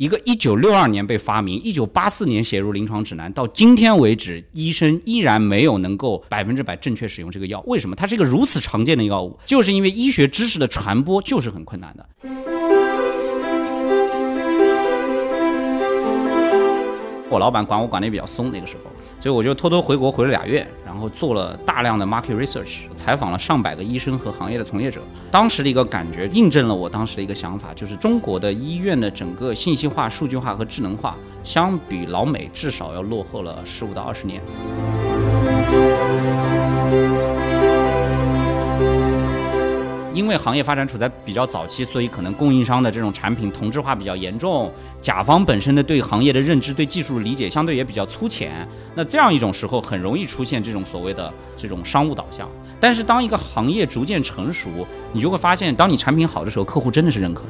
[0.00, 7.62] 一个一九六二年被发明，一九八四年写入临床指南，到今天为止，医生依然没有能够百分之百正确使用这个药。
[7.66, 7.94] 为什么？
[7.94, 12.08] 它是一个如此常见的药物，就是因为医学知识的传播就是很困难的。
[17.28, 18.89] 我老板管我管的比较松，那个时候，
[19.20, 25.02] 所以我就偷偷回国回了俩月，然后做了大量的 market research，采访了上百个医生和行业的从业者。
[25.30, 31.14] 当时的一个感觉印证了我当时的一个想法，就是中国的医院的整个信息化、数据化和智能化，
[31.44, 34.40] 相比老美至少要落后了十五到二十年。
[40.20, 44.70] 因为行业发展处在比较早期，所以可能供应商的这种产品同质化比较严重，
[45.00, 48.68] 甲方本身的对行业的认知、对技术的理解相对也比较粗浅。
[48.94, 52.46] 那这样一种时候，很容易出现这种所谓的这种商务导向。
[52.78, 54.68] 但是当一个行业逐渐成熟，
[55.10, 57.48] 你就会发现，当你产品好的时候，客户真的是认可的。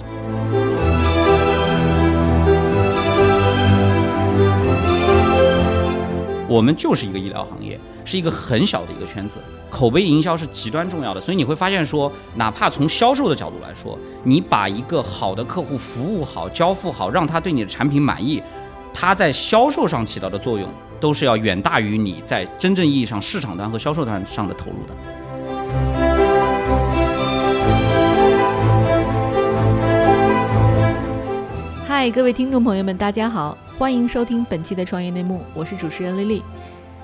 [6.48, 7.80] 我们就是一个医疗行业，
[8.11, 9.39] 是一个很小的一个圈子，
[9.71, 11.21] 口碑营销是极端重要的。
[11.21, 18.43] 所以你会发现说，哪怕从销售的角度来说，你把一个好的客户服务好、交付好，让他对你的产品满意，
[18.93, 24.95] 他在销售上起到的作用，都是要远大于你在真正意义上市场端和销售端上的投入的。
[31.87, 33.57] 嗨，各位听众朋友们，大家好。
[33.79, 36.43] 欢迎收听本期的创业内幕，我是主持人丽丽。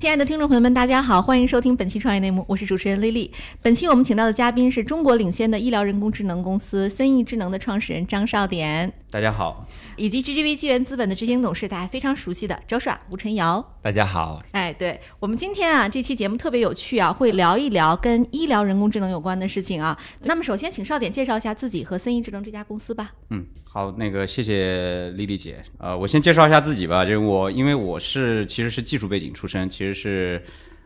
[0.00, 3.30] 亲爱的听众朋友们，大家好，欢迎收听本期创业内幕，我是主持人丽丽。
[3.60, 8.90] 本期我们请到的嘉宾是中国领先的医疗人工智能公司森易智能的创始人张少典。
[9.10, 9.66] 大家好，
[9.96, 13.60] 以及 GGV 纪元资本的执行董事，大家非常熟悉的周爽、吴晨瑶。
[13.82, 19.98] 大家好，哎，对我们今天啊，这期节目特别有趣啊，会聊一聊跟医疗人工智能有关的事情啊。
[20.20, 23.10] 那么首先，请少典介绍一下自己和森易智能这家公司吧。
[23.30, 25.60] 嗯，好，那个谢谢丽丽姐。
[25.78, 30.40] 呃，我先介绍一下自己吧，就是我，因为我是其实是技术背景出身，其实是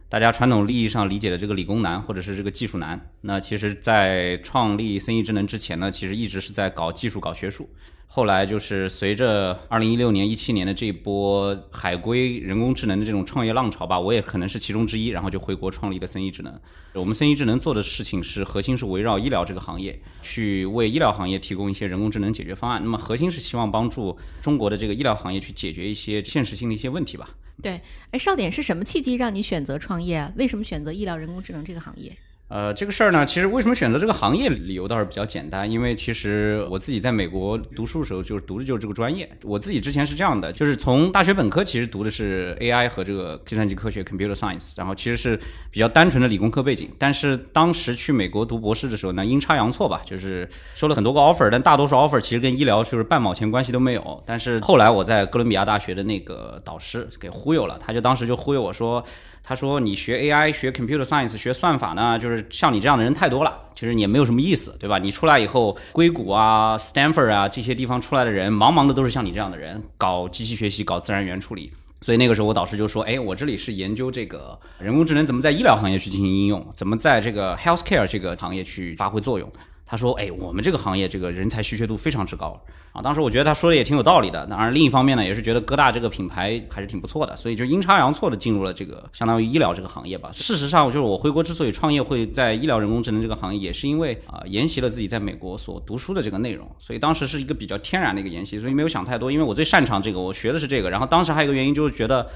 [0.09, 2.99] 大家传统意义上理解的这个理工男或者是这个技术男。
[3.21, 7.69] 那其实，在创立森易智能之前呢，其实一直是在搞技术、搞学术。
[8.17, 16.57] 后来就是随着二零一六年、一七年的这一波海归人工智能的这种创业浪潮吧，我也可能是其中之一，然后就回国创立了森易智能。
[16.93, 22.81] 我们森易智能做的事情是核心是围绕医疗这个行业，去为医疗行业提供一些人工智能解决方案。
[22.81, 27.29] 那么核心是希望帮助中国的这个医疗行业去解决一些现实性的一些问题吧。
[27.61, 27.81] 对，
[28.13, 30.33] 哎，少典是什么契机让你选择创业？
[30.37, 32.17] 为什么选择医疗人工智能这个行业？
[32.55, 39.29] 呃，这个事儿呢，其实为什么选择这个行业，理由倒是比较简单，因为其实我自己在美国读书的时候，就是读的就是这个专业。
[39.43, 45.37] 我自己之前是这样的，就是从大学本科其实读的是 AI 和这个计算机科学 （Computer Science），然后其实是
[45.73, 46.89] 比较单纯的理工科背景。
[46.97, 54.23] 但是当时去美国读博士的时候呢，阴差阳错吧，就是收了很多个 offer，但大多数 offer 其实跟医疗就是半毛钱关系都没有。
[54.25, 59.05] 但是后来我在哥伦比亚大学的那个导师给忽悠了，他就当时就忽悠我说。
[59.47, 64.99] 他说：“你学 AI、学 Computer Science、学算法呢，就是像你这样的人太多了，其实你也没有什么意思，对吧？
[64.99, 71.71] 你出来以后，硅谷啊、Stanford 啊这些地方出来的人，茫茫的都是像你这样的人，搞机器学习、搞自然语言处理。
[72.01, 79.51] 所以那个时候，我导师就说：，哎，我这里是研究这个人工智能怎么在医疗行业去进行应用，怎么在这个 Healthcare 这个行业去发挥作用。
[79.95, 82.61] 他说：，哎，我们这个行业这个人才稀缺度非常之高。”
[82.91, 84.45] 啊，当时我觉得他说的也挺有道理的。
[84.47, 90.31] 当然，另一方面呢，也是觉得哥大这个品牌还是挺不错的，所以就阴差阳错的进入了这个相当于医疗这个行业吧。
[90.33, 99.31] 事实上，就是我回国之所以创业会在医疗人工智能这个行业，也是因为啊沿袭了自己在美国所读书的这个内容，所以当时是一个比较天然的一个沿袭，所以没有想太多。
[99.31, 100.91] 因为我最擅长这个，我学的是这个。
[100.91, 102.27] 然后当时还有一个原因就是觉得。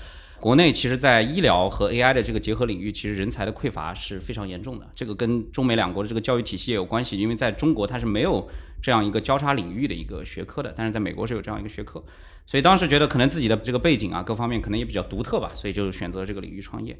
[0.41, 4.87] 国内其实，在医疗和 AI 的这个结合领域，其实人才的匮乏是非常严重的。
[4.94, 8.48] 这个跟中美两国的这个教育体系也有关系，因为在中国它是没有
[8.80, 12.03] 这样一个交叉领域的一个学科的，但是在美国是有这样一个学科。
[12.47, 16.97] 所以当时觉得可能自己的这个背景啊，各方面可能也比较独特吧，所以就选择这个领域创业。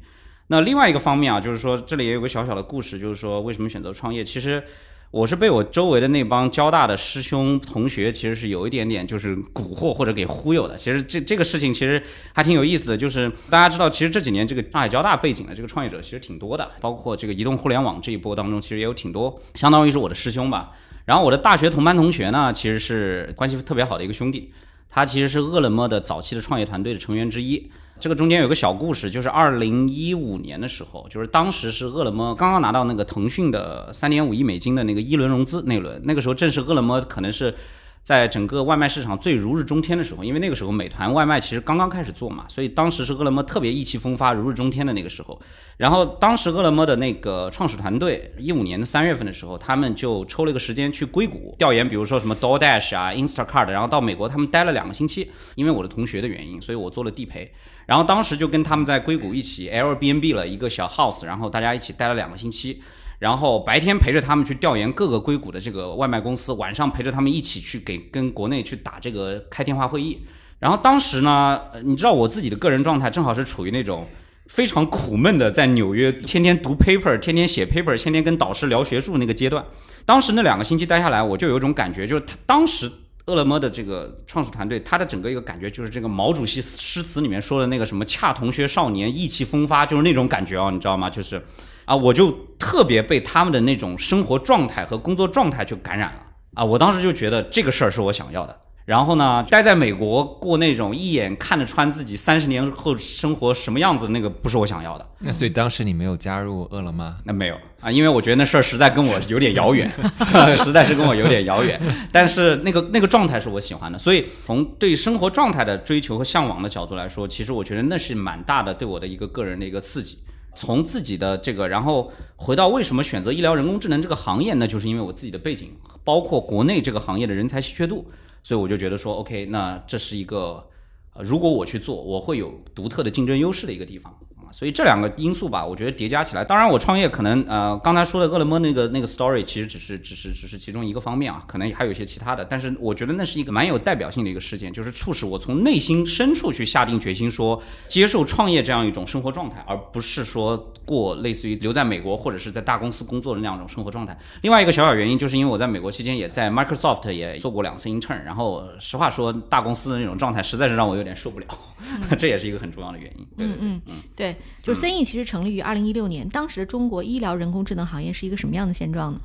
[0.47, 4.23] 那另外一个方面啊，就是说这里也有个小小的故事，就是说为什么选择创业？
[4.23, 4.63] 其实。
[5.11, 10.77] 我是被我周围的那帮交大的师兄同学，其实是有一点点就是蛊惑或者给忽悠的。
[10.77, 11.99] 其实这这个事情其实
[12.31, 20.73] 还挺有意思的，就是大家知道，其实这几年这个上海交大背景的这个创业者其实挺多的，包括这个移动互联网这一波当中，其实也有挺多，相当于是我的师兄吧。
[21.05, 24.51] 然后我的大学同班同学呢，其实是关系特别好的一个兄弟，
[24.91, 27.71] 他其实是饿了么的早期的创业团队的成员之一。
[27.99, 37.53] 这个中间有个小故事，就是二零一五年的时候，就是当时是饿了么刚刚拿到那个腾讯的三点五亿美金的那个一轮融资那轮，那个时候正是饿了么可能是。
[38.01, 45.39] 在整个外卖市场最如日中天的时候，因为那个时候美团外卖其实刚刚开始做嘛，所以当时是饿了么特别意气风发、如日中天的那个时候。
[45.77, 55.29] 然后当时饿了么的那个创始团队，一五年的三月份的时候，他们就抽了一个时间去硅谷调研，比如说什么 DoorDash 啊、Instacart，然后到美国他们待了两个星期。
[55.53, 57.51] 因为我的同学的原因，所以我做了地陪。
[57.89, 62.79] 然后当时就跟他们在硅谷一起 Airbnb 了一个小 house，然后大家一起待了两个星期。
[63.17, 70.21] 然后白天陪着他们去调研各个硅谷的这个外卖公司，晚上陪着他们一起去给跟国内去打这个开电话会议。
[70.59, 74.07] 然后当时呢，你知道我自己的个人状态正好是处于那种
[74.45, 79.65] 非常苦闷的，在纽约天天读 paper，天天写 paper，天天跟导师聊学术那个阶段。
[80.05, 82.89] 当时那两个星期待下来，我就有一种感觉，就是他当时
[83.29, 91.09] 饿了么的这个创始团队，他的整个一个感觉就是这个毛主席诗词里面说的那个什么“恰同学少年，意气风发”，就是那种感觉哦，你知道吗？
[91.09, 91.39] 就是。
[91.85, 96.21] 啊，我就特别被他们的那种生活状态和工作状态就感染了
[96.53, 96.63] 啊！
[96.63, 98.55] 我当时就觉得这个事儿是我想要的。
[98.89, 105.05] 然后呢，待在美国过那种一眼看得穿自己三十年后生活什么样子，那个不是我想要的。
[105.19, 107.15] 那所以当时你没有加入饿了么？
[107.23, 109.91] 那没有啊，因为我觉得那事儿实在跟我有点遥远，
[110.65, 111.79] 实在是跟我有点遥远。
[112.11, 120.17] 但是那个那个状态是我喜欢的，所以从对生活状态的追求和向往的角度来说，其实我觉得那是蛮大的对我的一个个人的一个刺激。
[120.55, 128.03] 从自己的这个，然后回到为什么选择医疗人工智能这个行业，那就是因为我自己的背景，包括国内这个行业的人才稀缺度，
[128.43, 130.67] 所以我就觉得说，OK，那这是一个，
[131.13, 134.17] 呃，如果我去做，我会有独特的竞争优势的一个地方。
[134.51, 154.17] 所以这两个因素吧，我觉得叠加起来，当然我创业可能呃，刚才说的饿了么那个那个 story 其实只是只是只是其中一个方面啊，可能还有一些其他的，但是我觉得那是一个蛮有代表性的一个事件，就是促使我从内心深处去下定决心说接受创业这样一种生活状态，而不是说过类似于留在美国或者是在大公司工作的那样一种生活状态。
[154.41, 161.47] 另外一个小小原因就是因为我在美国期间也在 Microsoft 也做过两次 intern，然后实话说大公司的那种状态实在是让我有点受不了，
[162.17, 163.27] 这也是一个很重要的原因。
[163.37, 165.29] 嗯嗯嗯，对，就是 CE 其实。
[165.29, 169.21] 成立于二零一六年，当时的中国医疗人工智能行业是一个什么样的现状呢？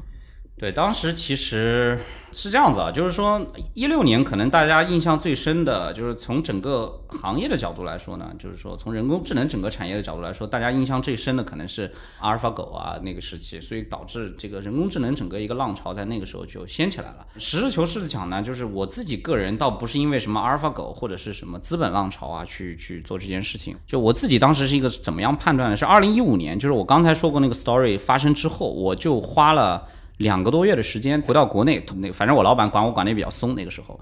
[0.56, 1.98] 对，当时其实。
[2.36, 3.40] 是这样子啊，就是说
[3.74, 17.24] 一六年可能大家印象最深的就是从整个行业的角度来说呢，就是说从人工智能整个产业的角度来说，大家印象最深的可能是阿尔法狗啊那个时期，所以导致这个人工智能整个一个浪潮在那个时候就掀起来了。
[17.38, 25.76] 实事求是的讲呢，就是我自己个人倒不是因为什么阿尔法狗或者是什么资本浪潮啊去去做这件事情，就我自己当时是一个怎么样判断的？
[25.76, 29.86] 是二零一五年，就是我刚才说过那个 story 发生之后，我就花了。
[30.18, 33.98] 两个多月的时间回到国内，那反正我老板管我管的也比较松，那个时候，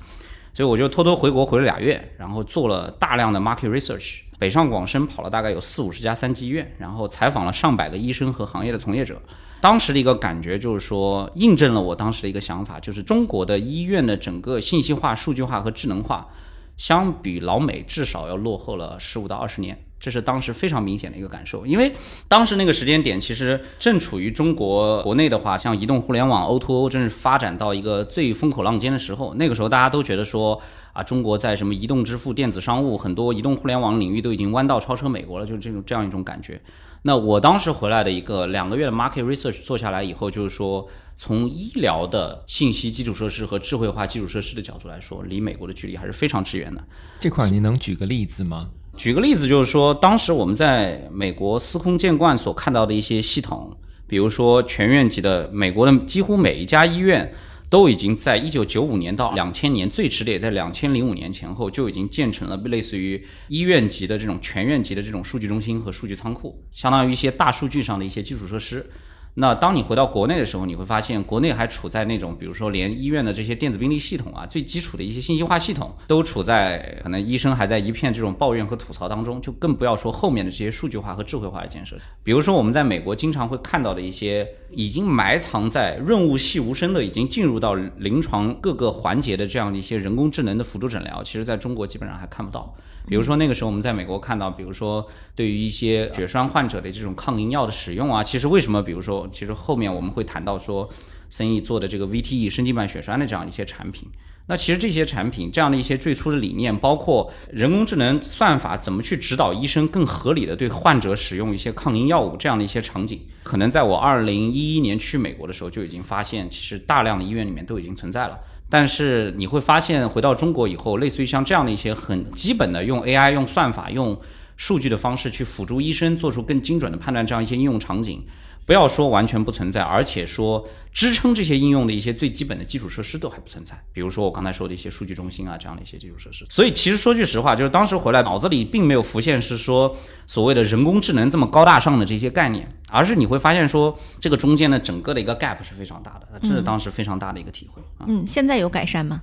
[0.52, 9.20] 所以我就偷偷回国回了俩月，然后做了大量的 market research，北上广深跑了大概有四五十家三级医院，然后采访了上百个医生和行业的从业者。
[9.60, 16.28] 当时的一个感觉就是说，印证了我当时的一个想法，就是中国的医院的整个信息化、数据化和智能化，
[16.76, 19.80] 相比老美至少要落后了十五到二十年。
[20.02, 21.94] 这是当时非常明显的一个感受，因为
[22.26, 29.32] 当时那个时间点，其实正处于中国国内的话，像移动互联网 O2O 正是发展到一个最风口浪尖的时候。
[29.34, 30.60] 那个时候大家都觉得说，
[30.92, 36.60] 啊，中国在什么移动支付、电子商务，很多移动互联网领域都已经弯道超车美国了，就是这种这样一种感觉。
[37.02, 46.82] 那我当时回来的一个两个月的 market research 做下来以后，就是说，从医疗的信息基础设施和智慧化基础设施的角度来说，离美国的距离还是非常之远的。
[47.20, 48.70] 这块你能举个例子吗？
[48.96, 53.74] 举个例子，就是说，当时我们在美国司空见惯所看到的一些系统，
[54.06, 57.32] 比如说全院级的，美国的几乎每一家医院
[57.70, 68.88] 都已经在一九九五年到两千年，最迟的也在两千零五年前后就已经建成了类似于医院级的这种全院级的这种数据中心和数据仓库，相当于一些大数据上的一些基础设施。
[69.34, 81.96] 那当你回到国内的时候，你会发现国内还处在那种，比如说连医院的这些电子病历系统啊，最基础的一些信息化系统，都处在可能医生还在一片这种抱怨和吐槽当中，就更不要说后面的这些数据化和智慧化的建设。
[82.22, 92.74] 比如说我们在美国经常会看到的一些已经埋藏在润物细无声的，已经进入到临床各个环节的这样的一些人工智能的辅助诊疗，其实在中国基本上还看不到。
[93.06, 98.80] 比如说那个时候我们在美国看到，比如说对于一些血栓患者的这种抗凝药的使用啊，其实为什么？
[98.82, 100.88] 比如说，其实后面我们会谈到说，
[101.28, 104.08] 生意做的这个 VTE 生静脉血栓的这样一些产品，
[104.52, 118.38] 那其实这些产品这样的一些最初的理念，包括人工智能算法怎么去指导医生更合理的对患者使用一些抗凝药物这样的一些场景，可能在我二零一一年去美国的时候就已经发现，其实大量的医院里面都已经存在了。
[118.68, 124.20] 但是你会发现，回到中国以后，类似于像这样的一些很基本的用 AI、用算法、用
[124.58, 128.22] 数据的方式去辅助医生做出更精准的判断，这样一些应用场景。
[128.64, 133.76] 不要说完全不存在，而且说支撑这些应用的一些最基本的基础设施都还不存在。
[133.92, 136.44] 比如说我刚才说的一些数据中心啊，这样的一些基础设施。
[136.48, 148.06] 所以其实说句实话，就是当时回来脑子里并没有浮现是说所谓的人工智能这么高大上的这些概念，而是你会发现说这个中间的整个的一个 gap 是非常大的，这是当时非常大的一个体会啊。
[148.06, 149.22] 嗯，现在有改善吗？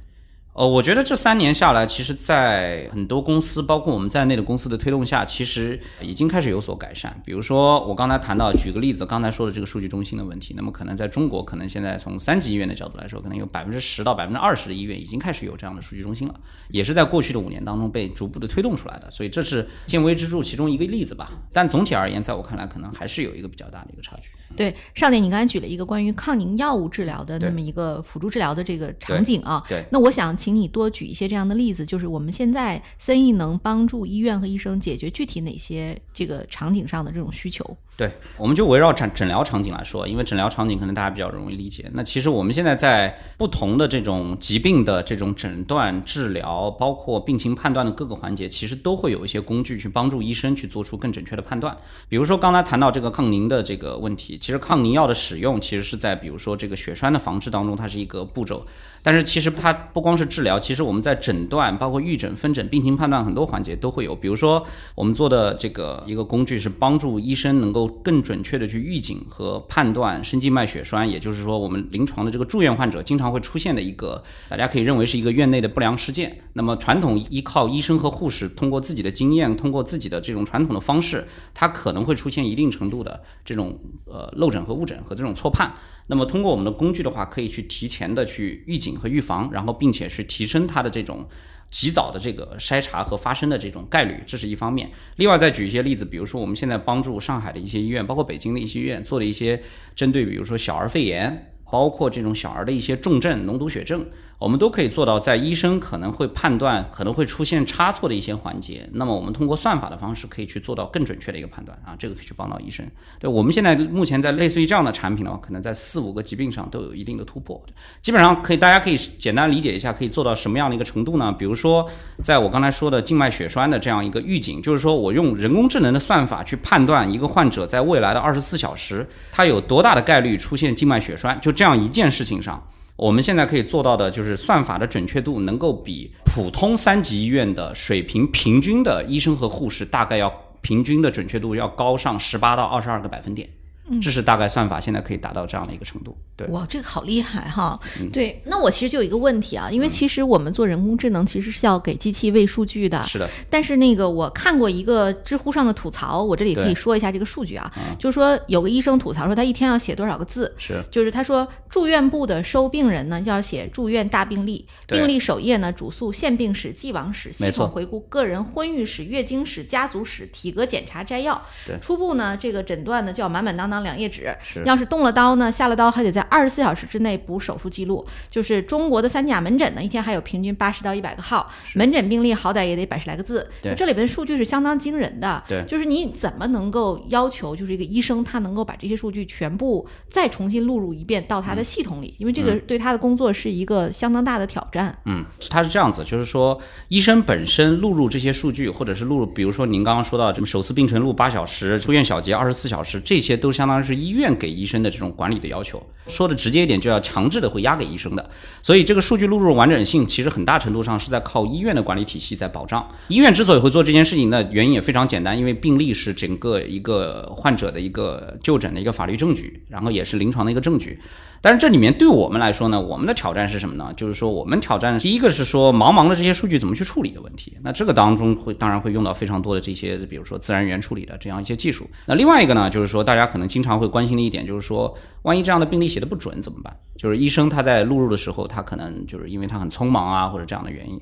[0.59, 7.17] 呃，我觉得这三年下来，其实，在很多公司，包括我们在内的公司的推动下，其实已经开始有所改善。
[7.23, 16.37] 比如说，我刚才谈到，举个例子，刚才说的这个数据中心的问题，那么可能在中国，可能现在从三级医院的角度来说，可能有百分之十到百分之二十的医院已经开始有这样的数据中心了，
[16.67, 19.09] 也是在过去的五年当中被逐步的推动出来的。
[19.09, 21.31] 所以这是见微知著其中一个例子吧。
[21.53, 24.27] 但总体而言，在我看来，可能还是有一个比较大的一个差距。
[24.55, 37.77] 对，上面你刚才举了一个关于抗凝药物治疗的那么一个辅助治疗的这个场景啊，对，那我想请你多举一些这样的例子，就是我们现在森意能帮助医院和医生解决具体哪些这个场景上的这种需求。
[37.99, 41.85] 对，我们就围绕诊诊疗场景来说，因为诊疗场景可能大家比较容易理解。
[41.91, 51.75] 那其实我们现在在不同的这种疾病的这种诊断、治疗，包括病情判断的各个环节，其实都会有一些工具去帮助医生去做出更准确的判断。
[52.07, 58.65] 比如说刚才谈到这个抗凝的这个问题，其实抗凝药的使用其实是在比如说这个血栓的防治当中，它是一个步骤。
[59.01, 64.15] 但是其实它不光是治疗，其实我们在诊断、包括预诊、分诊、病情判断很多环节都会有。
[64.15, 64.65] 比如说
[64.95, 76.41] 我们做的这个一个工具是帮助医生能够更准确的去预警和判断深静脉血栓，也就是说我们临床的这个住院患者经常会出现的一个，大家可以认为是一个院内的不良事件。
[76.53, 85.73] 那么传统依靠医生和护士通过自己的经验，通过自己的这种传统的方式，它可能会出现一定程度的这种呃漏诊和误诊和这种错判。
[86.11, 91.23] 那么通过我们的工具的话，可以去提前的去预警和预防，然后并且去提升它的这种
[91.69, 94.89] 及早的这个筛查和发生的这种概率，这是一方面。
[95.17, 99.61] 另外再举一些例子，比如说我们现在帮助上海的一些医院，包括北京的一些医院做的一些
[99.95, 104.03] 针对，比如说小儿肺炎，包括这种小儿的一些重症脓毒血症。
[104.39, 112.89] 我们都可以做到，在医生可能会判断可能会出现差错的一些环节，那么我们通过算法的方式可以去做到更准确的一个判断啊，这个可以去帮到医生。
[113.19, 117.61] 对我们现在目前在类似于这样的产品的话，可能在四五个疾病上都有一定的突破，
[118.01, 121.33] 基本上可以大家可以简单理解一下，可以做到什么样的一个程度呢？
[121.33, 121.85] 比如说，
[122.23, 132.65] 在我刚才说的静脉血栓的这样一个预警，就是说我用人工智能的算法去判断一个患者在未来的二十四小时，他有多大的概率出现静脉血栓，就这样一件事情上。
[132.99, 140.29] 我们现在可以做到的就是算法的准确度能够比普通三级医院的水平平均的医生和护士大概要
[140.59, 143.58] 平均的准确度要高上十八到二十二个百分点。
[144.01, 146.15] 这是大概算法现在可以达到这样的一个程度。
[146.35, 147.79] 对，哇，这个好厉害哈！
[148.13, 153.03] 对，那我其实就有一个问题啊，因为其实我们做人工智能其实是要给机器喂数据的。
[153.03, 153.29] 是的。
[153.49, 160.53] 但是那个我看过一个知乎上的吐槽，我这里可以说一下这个数据啊，就是说有个医生吐槽说他一天要写多少个字？
[160.57, 160.83] 是。
[160.91, 171.41] 就是他说住院部的收病人呢要写住院大病历，病历首页呢主诉现病史、既往史、系统回顾、个人婚育史、月经史、家族史、体格检查摘要。
[171.65, 171.77] 对。
[171.81, 173.78] 初步呢这个诊断呢就要满满当当。
[173.83, 174.33] 两页纸，
[174.65, 178.05] 要是动了刀呢，下了刀还得在二十四小时之内补手术记录。
[178.29, 183.47] 就是中国的三甲门诊呢，一天还有平均八十到一百个号，门诊病例好歹也得百十来个字。
[183.61, 185.43] 对，这里边数据是相当惊人的。
[185.47, 192.13] 对，就是你怎么能够要求，就是一个医生他能够把这些数据全部再重新录入一遍到他的系统里？
[192.17, 194.97] 因为这个对他的工作是一个相当大的挑战。
[195.05, 208.29] 嗯，他是这样子，就是说医生本身录入这些数据，或者是录入，比如说您刚刚说到什么首次病程录八小时，出院小结二十四小时，这些都相当于是医院给医生的这种管理的要求，说的直接一点，就要强制的会压给医生的。
[208.61, 212.85] 所以这个数据录入完整性，其实很大程度上是在靠医院的管理体系在保障。
[213.07, 220.99] 医院之所以会做这件事情的原因也非常简单，因为病历是整个一个患者的一个就诊的一个法律证据，然后也是临床的一个证据。
[221.41, 223.93] 但是这里面对我们来说呢，我们的挑战是什么呢？
[223.95, 227.55] 就是说我们挑战第一个是说茫茫的这些数据怎么去处理的问题。
[227.61, 231.89] 那这个当中会当然会用到非常多的这些，比如说自然语言处理的这样一些技术。
[232.05, 236.73] 那另外一个呢，就是说大家可能经常会关心的一点就是说，万一这样的病例写的不准怎么办？
[236.95, 240.97] 就是医生他在录入的时候，他可能就是因为他很匆忙啊或者这样的原因。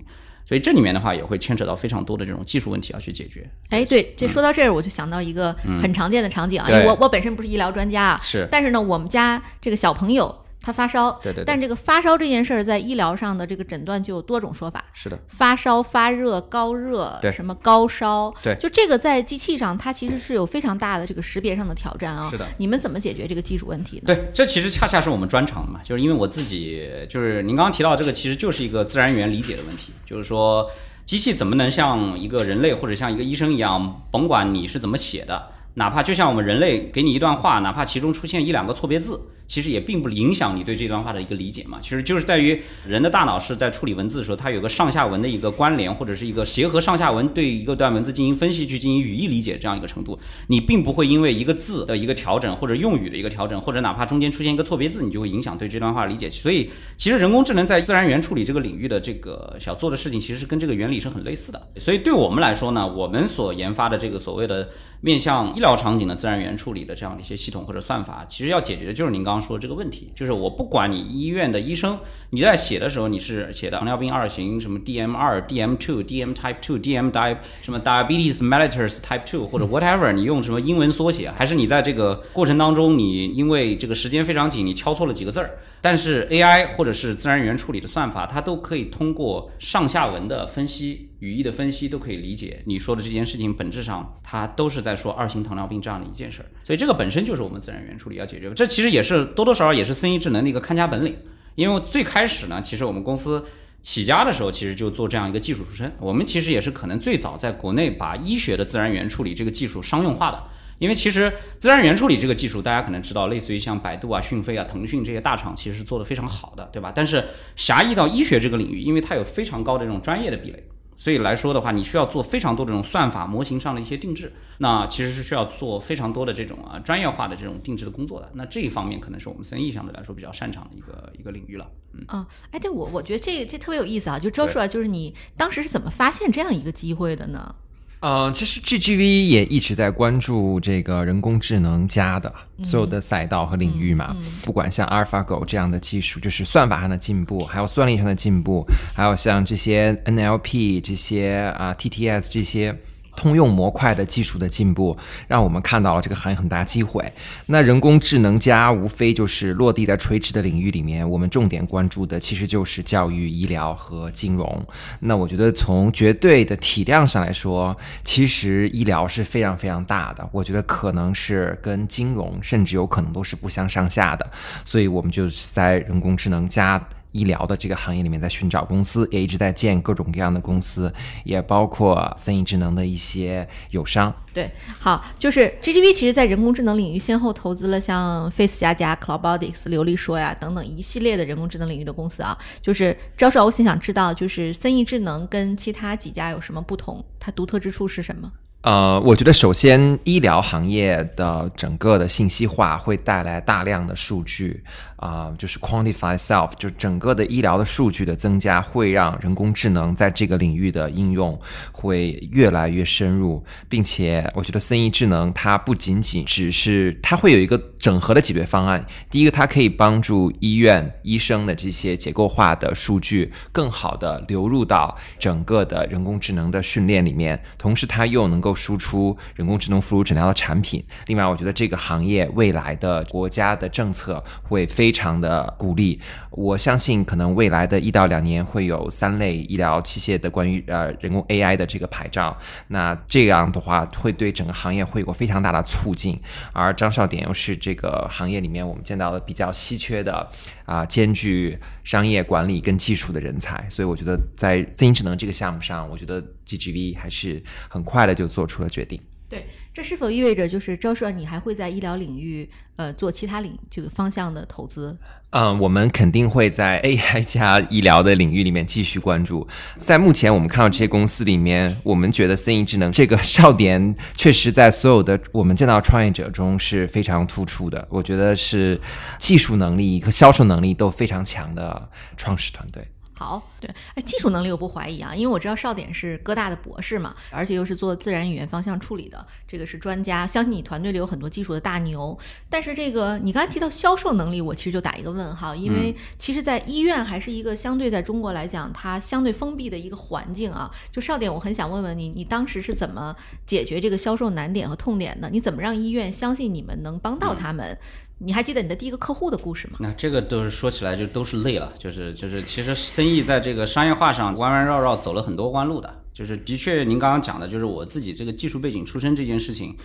[0.45, 3.47] 所以这里面的话也会牵扯到非常多的这种技术问题要去解决。
[3.69, 10.33] 哎，对，这说到这儿我就想到一个很常见的场景啊，因为我我本身不是医疗专家啊，是，但是呢，我们家这个小朋友。
[10.67, 14.83] 他发烧，对对，但这个发烧这件事儿在医疗上的这个诊断就有多种说法。
[14.91, 22.29] 是的，发烧、发热、高热，对，什么高烧，对，就这个在机器上它其实是有非常大的这个识别上的挑战啊。
[22.29, 24.03] 是的，你们怎么解决这个技术问题呢？
[24.07, 30.69] 对，这其实恰恰是我们专长嘛，就是因为我自己就是您刚刚提到这个，其实就是一个自然语言理解的问题，就是说。
[31.07, 35.41] 机器怎么能像一个人类或者像一个医生一样，甭管你是怎么写的，
[35.75, 39.17] 哪怕就像我们人类给你一段话，哪怕其中出现一两个错别字。
[39.47, 50.19] 其实也并不影响你对这段话的一个理解嘛，其实就是在于人的大脑是在处理文字的时候，它有个上下文的一个关联，或者是一个结合上下文对一个段文字进行分析，去进行语义理解这样一个程度。
[50.47, 56.29] 你并不会因为一个字的一个调整，或者用语的一个调整，或者哪怕中间出现一个错别字，你就会影响对这段话理解。
[56.29, 61.69] 所以，其实人工智能在自然语言处理这个领域的这个想做的事情，其实是跟这个原理是很类似的。
[61.77, 64.69] 所以，对我们来说呢，我们所研发的这个所谓的
[65.01, 70.11] 面向医疗场景的自然语言处理的这样的一些系统或者算法，其实要解决的就是您刚刚说的这个问题。
[70.15, 71.97] 就是我不管你医院的医生，
[72.31, 79.65] 你在写的时候你是写的糖尿病二型什么 DM 二 DM two DM type two DM di 什么 diabetes mellitus type two 或者
[79.69, 99.97] whatever，你用什么英文缩写，还是你在这个过程当中你因为这个时间非常紧，你敲错了几个字儿，但是 AI 或者是自然语言处理的算法，它都可以通过上下文的分析、语义的分析，都可以理解你说的这件事情本质上它都是在说二型糖尿病这样的一件事儿，所以这个本身就是我们自然语言处理要解决的，这其实也是多多少少也是。
[99.97, 101.17] 生意智能的一个看家本领，
[101.55, 103.43] 因为最开始呢，其实我们公司
[103.81, 105.91] 起家的时候，其实就做这样一个技术出身。
[105.99, 110.43] 我们其实也是可能最早在国内把医学的自然语言处理这个技术商用化的。
[110.79, 116.91] 因为其实自然语言处理这个技术，大家可能知道，类似于像百度啊、讯飞啊、腾讯这些大厂，其实是做的非常好的，对吧？
[116.95, 117.23] 但是
[117.55, 120.63] 狭义到医学这个领域，因为它有非常高的这种专业的壁垒。
[120.99, 128.31] 所以来说的话，你需要做非常多这种算法模型上的一些定制，那其实是需要做非常多的这种啊专业化的这种定制的工作的。
[128.33, 131.69] 那这一方面可能是我们生意相对来说比较擅长的一个一个领域了。
[131.93, 137.53] 嗯啊，哎，对我我觉得这这特别有意思啊，就招出来就是你当时是怎么发现这样一个机会的呢？
[137.99, 152.77] 呃，其实 GGV 也一直在关注这个人工智能加的所有的赛道和领域嘛，不管像阿尔法狗这样的技术，就是算法上的进步，还有算力上的进步，还有像这些 NLP 这些啊 TTS 这些。
[153.17, 154.95] 通用模块的技术的进步，
[155.27, 157.03] 让我们看到了这个行业很大机会。
[157.47, 164.65] 那人工智能加无非就是落地在垂直的领域里面，我们重点关注的其实就是教育、医疗和金融。
[164.99, 170.29] 那我觉得从绝对的体量上来说，其实医疗是非常非常大的。
[170.31, 174.29] 我觉得可能是跟金融甚至有可能都是不相上下的。
[174.63, 176.79] 所以我们就在人工智能加。
[177.17, 184.13] 医疗的这个行业里面，在寻找公司，也一直在建各种各样的公司，也包括森艺智能的一些友商。
[184.31, 192.37] 对，好，就是 GGV 其实在人工智能领域先后投资了像 Face 加加、Cloudics、流利说呀等等一系列的人工智能领域的公司啊。
[192.61, 197.03] 就是赵少，我想想知道，就是森艺智能跟其他几家有什么不同？
[197.19, 198.31] 它独特之处是什么？
[198.61, 204.61] 呃，我觉得首先医疗行业的整个的信息化会带来大量的数据
[204.97, 211.39] 啊，就是 quantify self，就整个的医疗的数据的增加，会让人工智能在这个领域的应用
[211.71, 218.85] 会越来越深入，并且我觉得森艺智能它不仅仅只是它会有一个整合的解决方案。
[219.09, 228.57] 第一个，它可以帮助医院医生的这些结构化的数据更好的流入到整个的人工智能的训练里面，同时它又能够。
[228.57, 230.83] 输出人工智能辅助诊疗的产品。
[231.05, 235.99] 另外，我觉得这个行业未来的国家的政策会非非常的鼓励。
[236.31, 242.37] 我相信，可能未来的一到两年会有三类医疗器械的关于呃人工 AI 的这个牌照。
[242.69, 246.17] 那这样的话，会对整个行业会有个非常大的促进。
[246.53, 250.25] 而张少典又是这个行业里面我们见到的比较稀缺的
[250.65, 253.65] 啊，兼具商业管理跟技术的人才。
[253.69, 258.47] 所以，我觉得在自行智能这个项目上，我觉得 GGV 还是很快的就做。
[258.47, 258.97] 出了决定，
[259.29, 264.97] 对，这是否意味着就是招硕，你还会在医疗领域呃做其他领这个方向的投资？
[265.31, 269.45] 嗯，我们肯定会在 AI 加医疗的领域里面继续关注。
[269.77, 277.85] 在目前我们看到这些公司里面，我们觉得森艺智能这个少点确实在所有的我们见到创业者中是非常突出的。
[277.89, 278.79] 我觉得是
[279.19, 282.87] 技术能力和销售能力都非常强的创始团队。
[283.17, 292.15] 好，对，哎，技术能力我不怀疑啊，因为我知道少典是哥大的博士嘛，而且又是做自然语言方向处理的，这个是专家，相信你团队里有很多技术的大牛。
[292.47, 300.69] 但是这个你刚才提到销售能力，我其实就打一个问号，因为其实，在医院还是一个相对在中国来讲，它相对封闭的一个环境啊。
[300.91, 303.15] 就少典，我很想问问你，你当时是怎么
[303.47, 305.27] 解决这个销售难点和痛点的？
[305.31, 307.75] 你怎么让医院相信你们能帮到他们？
[308.19, 309.77] 你还记得你的第一个客户的故事吗？
[309.79, 316.03] 那这个都是说起来就都是累了，就是就是，其实生意在这个商业化上弯弯绕绕走了很多弯路的。
[316.13, 319.77] 就是的确，您刚刚讲的，就是我自己这个技术背景出身这件事情，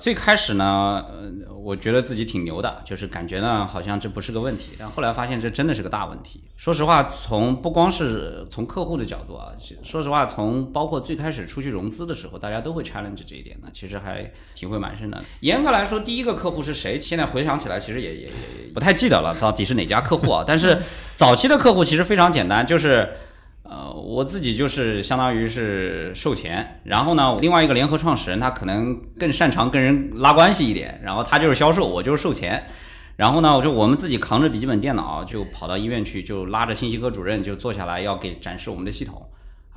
[0.00, 6.42] 最开始呢，呃，我觉得自己挺牛的，就是感觉呢好像这不是个问题，但后来发现这真的是个大问题。
[6.56, 15.22] 说实话，从不光是从客户的角度啊，说实话，从包括最开始出去融资的时候，大家都会 challenge 这一点呢，其实还体会蛮深的。
[15.40, 16.98] 严格来说，第一个客户是谁？
[16.98, 18.32] 现在回想起来，其实也也也
[18.72, 20.42] 不太记得了，到底是哪家客户啊？
[20.46, 20.80] 但是
[21.14, 23.08] 早期的客户其实非常简单，就是。
[23.70, 32.64] 呃，我自己就是相当于是售前，然后呢，另外一个联合创始人他可能更擅长跟人拉关系一点，然后他就是销售，我就是售前，
[33.14, 39.24] 然后呢，我就我们自己扛着笔记本电脑就跑到医院去，就拉着信息科主任就坐下来要给展示我们的系统，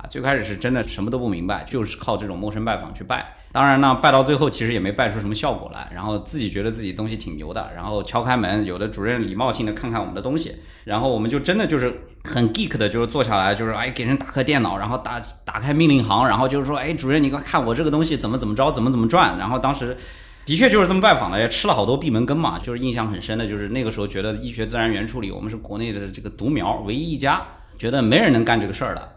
[0.08, 3.36] 最开始是真的什么都不明白，就是靠这种陌生拜访去拜。
[3.52, 19.96] 当然呢，拜到最后其实也没拜出什么效果来，然后自己觉得自己东西挺牛的，然后敲开门，有的主任礼貌性的看看我们的东西，然后我们就真的就是很 geek 的，就是坐下来，就是哎给人打开电脑，然后打打开命令行，然后就是说，哎主任你快看我这个东西怎么怎么着，怎么怎么转，然后当时
[20.44, 27.40] 的确就是这么拜访的，也吃了好多闭门羹嘛，就是印象很深的，就是那个时候觉得医学自然原处理我们是国内的这个独苗，唯一一家，
[27.78, 29.13] 觉得没人能干这个事儿的。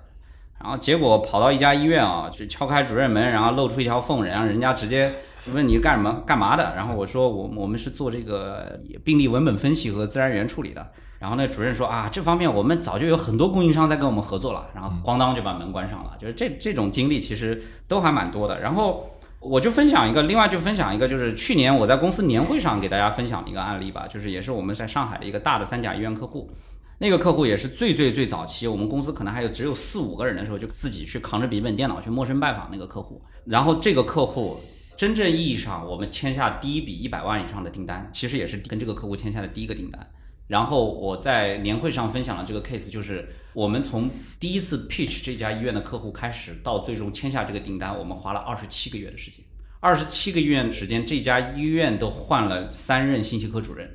[0.59, 5.11] 然后结果跑到一家医院啊，就敲开主任门，然后露出一条缝，然后人家直接
[5.53, 6.73] 问你干什么、干嘛的。
[6.75, 10.87] 然后我说我我们是做这个病例文本分析和自然语言处理的。
[11.19, 14.67] 然后那主任说啊，这方面我们早就有很多供应商在跟我们合作了。
[14.73, 16.11] 然后咣当就把门关上了。
[16.19, 18.59] 就是这这种经历其实都还蛮多的。
[18.59, 26.49] 然后我就分享一个，另外就分享一个，就是去年我在公司年会上给大家分享的一个案例吧，就是也是我们在上海的一个大的三甲医院客户。
[26.99, 33.21] 那个客户也是最最最早期，我们公司可能还有只有四五个人的时候，就自己去扛着笔记本电脑去陌生拜访那个客户。
[33.45, 34.59] 然后这个客户
[34.97, 40.05] 真正意义上我们签下第一笔一百万以上的订单，其实也是跟这个客户签下的第一个订单。
[40.47, 49.45] 然后我在年会上分享了这个 case，就是我们从第一次 pitch 这家医院的客户开始，到最终签下这个订单，我们花了二十七个月的时间。
[49.79, 53.87] 二十七个月时间，这家医院都换了三任信息科主任，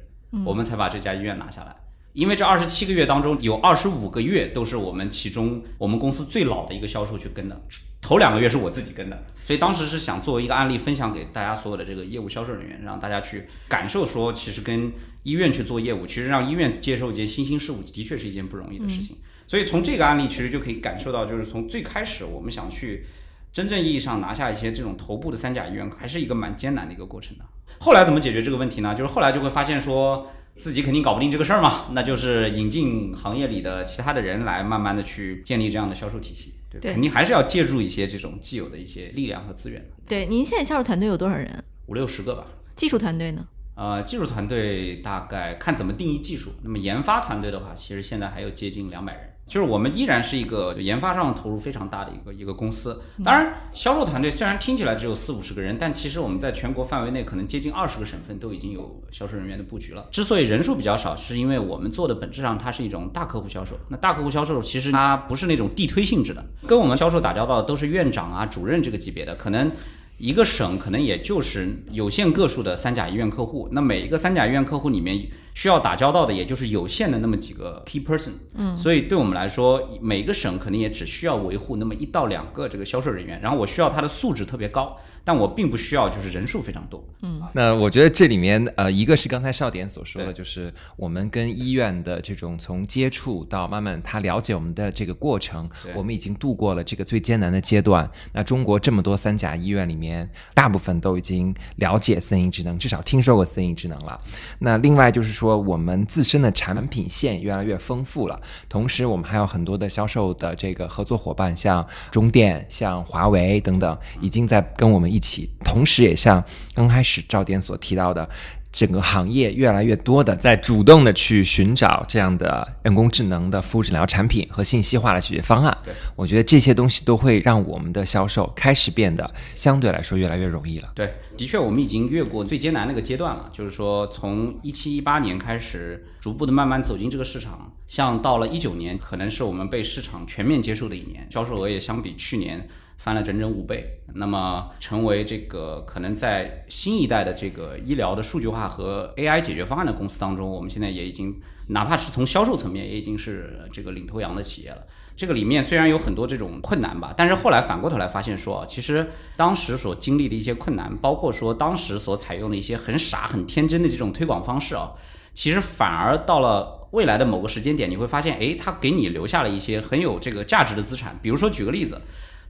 [0.45, 1.75] 我们才把这家医院拿下来。
[2.13, 7.59] 因为这二十七个月当中，有二十五个月都是我们其中我们公司最老的一个销售去跟的，
[8.03, 19.17] 头两个月是我自己跟的，所以当时是想作为一个案例分享给大家所有的这个业务销售人员，让大家去感受说，其实跟医院去做业务，其实让医院接受一件新兴事物，的确是一件不容易的事情。
[19.47, 23.07] 所以从这个案例其实就可以感受到，就是从最开始我们想去
[23.55, 27.45] 真正意义上拿下一些这种头部的三甲医院，还是一个蛮艰难的一个过程的。
[27.81, 28.95] 后来怎么解决这个问题呢？
[28.95, 30.31] 就是后来就会发现说。
[30.59, 36.55] 自己肯定搞不定这个事儿嘛，那就是引进行业里的其他的人来，慢慢的去建立这样的销售体系。
[36.71, 39.85] 对，肯定还是要借助一些这种既有的一些力量和资源。
[40.07, 41.63] 对，您现在销售团队有多少人？
[41.87, 42.47] 五六十个吧。
[42.77, 43.47] 技术团队呢？
[43.75, 46.53] 呃，技术团队大概看怎么定义技术。
[46.63, 49.32] 那么研发团队的话，其实现在还有接近两百人。
[49.47, 53.03] 就是我们依然是一个研发上投入非常大的一个一个公司。
[53.23, 60.09] 当然，销售团队虽然听起来只有四五十个人，但其实我们在全国范围内可能接近二十个省份都已经有销售人员的布局了。
[60.11, 63.77] 之所以人数比较少，是因为我们做的本质上它是一种大客户销售。
[63.89, 69.71] 那大客户销售其实它不是那种地推性质的，跟我们销售打交道的都是院长啊、主任这个级别的，可能。
[70.19, 75.21] 一个省可能也就是有限个数的三甲医院客户，那每一个三甲医院客户里面
[75.55, 84.97] 需要打交道的也就是有限的那么几个 key person，嗯，所以对我们来说，每个省可能也只需要维护那么一到两个这个销售人员，然后我需要他的素质特别高。
[85.25, 87.01] 但我并不需要，就是人数非常多。
[87.21, 98.11] 嗯，那我觉得这里面呃，一个是刚才少典所说的，就是我们跟医院的这种从接触到慢慢他了解我们的这个过程，我们已经度过了这个最艰难的阶段。
[98.33, 104.21] 那中国这么多三甲医院里面，大部分都已经了解森林智能，至少听说过森林智能了。
[104.59, 115.13] 那另外就是说，说我们自身的产品线越来越丰富了，同时我们还有很多的销售的这个合作伙伴，像中电、像华为等等，已经在跟我们。
[115.13, 116.43] 一起，同时也像
[116.75, 118.27] 刚开始赵店所提到的，
[118.73, 125.77] 整个行业越来越多的在主动的去寻找这样的人工智能的服务诊疗产品和信息化的解决方案。
[125.85, 130.91] 对，我觉得这些东西都会让我们的销售开始变得相对来说越来越容易了。
[130.95, 133.51] 对，的确，我们已经越过最艰难那个阶段了。
[133.53, 142.67] 就是说，从一七一八年开始，逐步的慢慢走进这个市场，像到了一九年，可能是我们被市场全面接受的一年，销售额也相比去年。
[143.03, 154.85] 翻了整整五倍，那么成为这个可能在新一代的这个医疗的数据化和 AI 解决方案的公司当中，我们现在也已经，哪怕是从销售层面，也已经是这个领头羊的企业了。
[155.17, 164.93] 这个里面虽然有很多这种困难吧，但是后来反过头来发现说，其实当时所经历的一些困难，包括说当时所采用的一些很傻、很天真的这种推广方式啊，
[165.35, 171.19] 其实反而到了未来的某个时间点，你会发现，哎，它给你留下了一些很有这个价值的资产。
[171.21, 172.01] 比如说举个例子。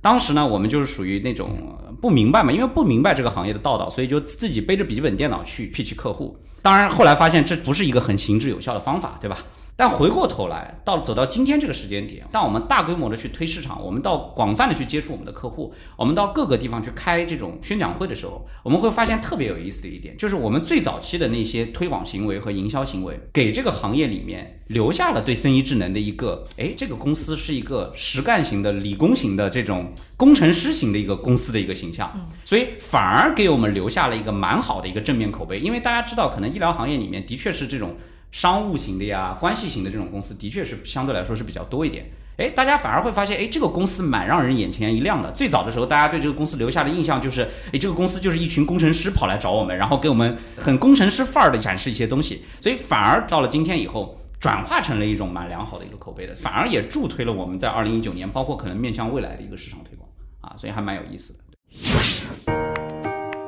[0.02, 6.36] 当时呢，我们就是属于那种不明白嘛，因为不明白这个行业的道道，所以就自己背着笔记本电脑去 pitch 客户。
[6.60, 9.38] 当然，后来发现这不是一个很行之有效的方法，对吧？
[9.74, 32.12] 但回过头来，到走到今天这个时间点，当我们大规模的去推市场，我们到广泛的去接触我们的客户，我们到各个地方去开这种宣讲会的时候，我们会发现特别有意思的一点，就是我们最早期的那些推广行为和营销行为，给这个行业里面留下了对森一智能的一个，哎，这个公司是一个实干型的、理工型的这种工程师型的一个公司的一个形象，
[32.44, 37.96] 所以反而给我们留下了一个蛮好的一个正面口碑，因为大家知道，可能医疗行业里面的确是这种。
[38.32, 42.10] 商务型的呀，关系型的这种公司，的确是相对来说是比较多一点。
[42.38, 45.30] 哎，大家反而会发现，哎，这个公司蛮让人眼前一亮的。
[45.32, 47.42] 最早的时候，大家对这个公司留下的印象就是，
[47.72, 52.42] 哎，这个公司就是一群工程师跑来找我们，然后给我们很工程师范儿的展示一些东西。
[52.58, 60.08] 所以反而到了今天以后，转化成了一种蛮良好的一个口碑的，反而也助推了我们在二零一九年，包括可能面向未来的一个市场推广
[60.40, 61.38] 啊，所以还蛮有意思的。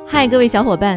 [0.07, 0.97] 嗨，各位小伙伴，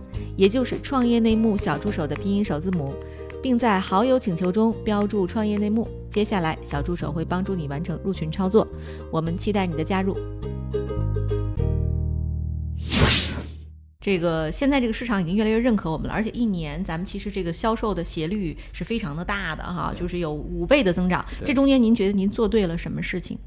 [0.35, 2.93] 也就是创业内幕小助手的拼音首字母，
[3.41, 5.87] 并在好友请求中标注“创业内幕”。
[6.09, 8.67] 接下来，小助手会帮助你完成入群操作。
[9.11, 10.17] 我们期待你的加入。
[14.03, 21.23] 这个现在这个市场已经越来越认可我们了，而且一年咱们其实这个销售的斜率是非常的大的哈，就是有五倍的增长。
[21.45, 23.37] 这中间您觉得您做对了什么事情？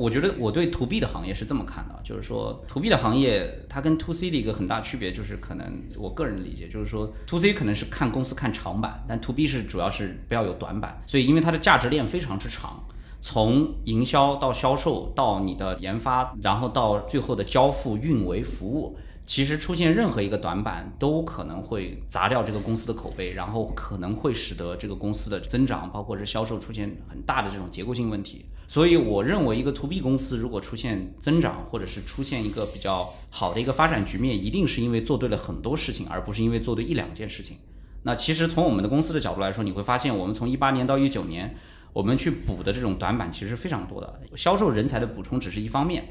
[0.00, 9.46] 我觉得我对 to B 的行业是这么看的，就是说 to B 的行业它跟 to C 的一个很大区别，就是可能我个人理解就是说 to C 可能是看公司看长板，但 to B
[9.46, 12.82] 是主要是不要有短板，所以因为它的价值链非常之长，
[13.20, 18.96] 从营销到销售到你的研发，然后到最后的交付、运维、服务。
[19.30, 28.46] 其实出现任何一个短板，都可能会砸掉这个公司的口碑，然后可能会使得这个公司的增长，包括是销售出现很大的这种结构性问题。
[28.66, 37.58] 所以，我认为一个 to B 公司如果出现增长，或者是出现一个比较好的一个发展局面，一定是因为做对了很多事情，而不是因为做对一两件事情。
[38.02, 41.54] 那其实从我们的公司的角度来说，你会发现，我们从一八年到一九年，
[41.92, 44.20] 我们去补的这种短板其实是非常多的。
[44.34, 46.08] 销售人才的补充只是一方面。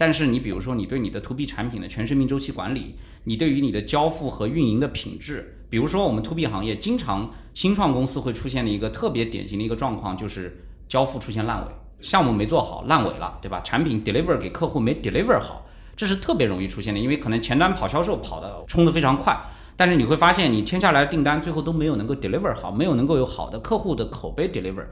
[0.00, 13.60] 但是你比如说，你对你的 to B 产品的全生命周期管理，你对于你的交付和运营的品质，比如说我们 to B 行业经常新创公司会出现的一个特别典型的一个状况，就是交付出现烂尾，项目没做好烂尾了，对吧？
[13.62, 19.36] 产品 deliver 给客户没 deliver 好，这是特别容易出现的，因为可能前端跑销售跑的冲得非常快，
[19.74, 24.84] 但是你会发现你签下来的订单最后都没有能够 deliver 好，没有能够有好的客户的口碑 deliver。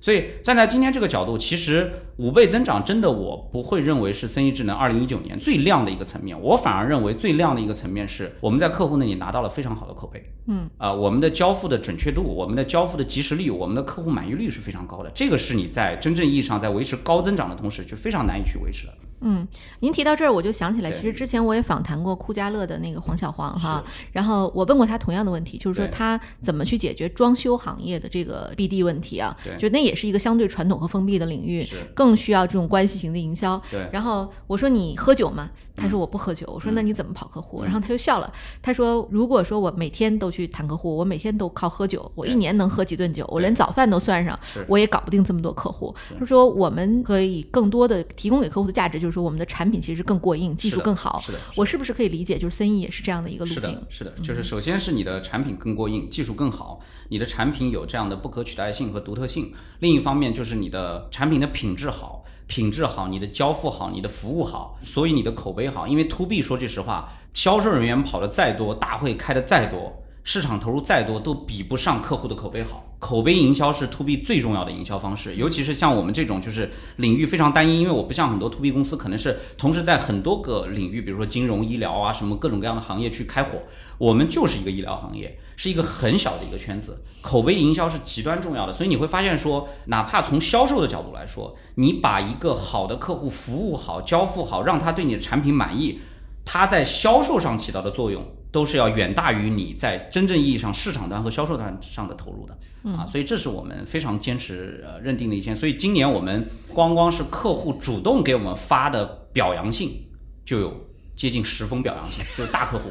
[0.00, 10.24] 所以站在今天这个角度，其实五倍增长真的我不会认为是生意智能二零一九年最亮的一个层面，我反而认为最亮的一个层面是我们在客户那里拿到了非常好的口碑。
[10.46, 15.10] 嗯，啊，我们的交付的准确度，我们的交付的及时率，我们的客户满意率是非常高的。
[15.14, 18.94] 这个是你在真正意义上在维持高增长的同时，就非常难以去维持的。
[19.20, 19.46] 嗯，
[19.80, 29.36] 您提到这儿，我就想起来，其实之前我也访谈过酷家乐的那个黄小黄哈，然后我问过他同样的问题，就是说他怎么去解决装修行业的这个 BD 问题啊？
[29.58, 31.62] 就那也是一个相对传统和封闭的领域，
[31.94, 33.60] 更需要这种关系型的营销。
[33.70, 33.86] 对。
[33.92, 35.50] 然后我说你喝酒吗？
[35.76, 36.46] 他说我不喝酒。
[36.52, 37.62] 我说那你怎么跑客户？
[37.62, 38.30] 然后他就笑了。
[38.60, 43.26] 他说如果说我每天都去谈客户，我每天都靠喝酒，我一年能喝几顿酒？
[43.30, 45.94] 我连早饭都算上，我也搞不定这么多客户。
[46.18, 51.20] 他说我们可以更多的提供给客户的价值，就是说我们的产品其实更过硬，技术更好。
[51.20, 51.38] 是的。
[51.56, 53.62] 我是不是可以理解，就是森一也是这样的一个路径？
[53.62, 59.52] 是的，是的，就是首先是你的产品更过硬，技术更好，你的产品有这样的不可取代性和独特性。
[59.80, 62.24] 另一方面就是你的产品的品质好。
[62.46, 65.86] 品质好，你的交付好，你的服务好，所以你的口碑好。
[65.86, 72.84] 因为 to B 说句实话，销售人员跑的再多，大会开的再多，市场投入再多，都比不上客户的口碑好。
[72.98, 83.62] 口碑营销是 to B 最重要的营销方式，尤其是像我们这种就是领域非常单一，因为我不像很多 to B 公司，可能是同时在很多个领域，比如说金融、医疗啊，什么各种各样的行业去开火。
[83.96, 88.72] 我们就是一个医疗行业，是一个很小的一个圈子，口碑营销是极端重要的。
[88.72, 96.00] 所以你会发现说，哪怕从销售的角度来说，你把一个好的客户服务好、交付好，让他对你的产品满意，
[96.44, 98.22] 他在销售上起到的作用。
[98.52, 105.54] 都是要远大于你在真正意义上市场端和销售端上的投入的啊，所以这是我们非常坚持呃认定的一件。
[105.54, 110.04] 所以今年我们光光是客户主动给我们发的表扬信
[110.44, 110.74] 就有
[111.20, 112.84] 接近十封表扬信， 就是大客户，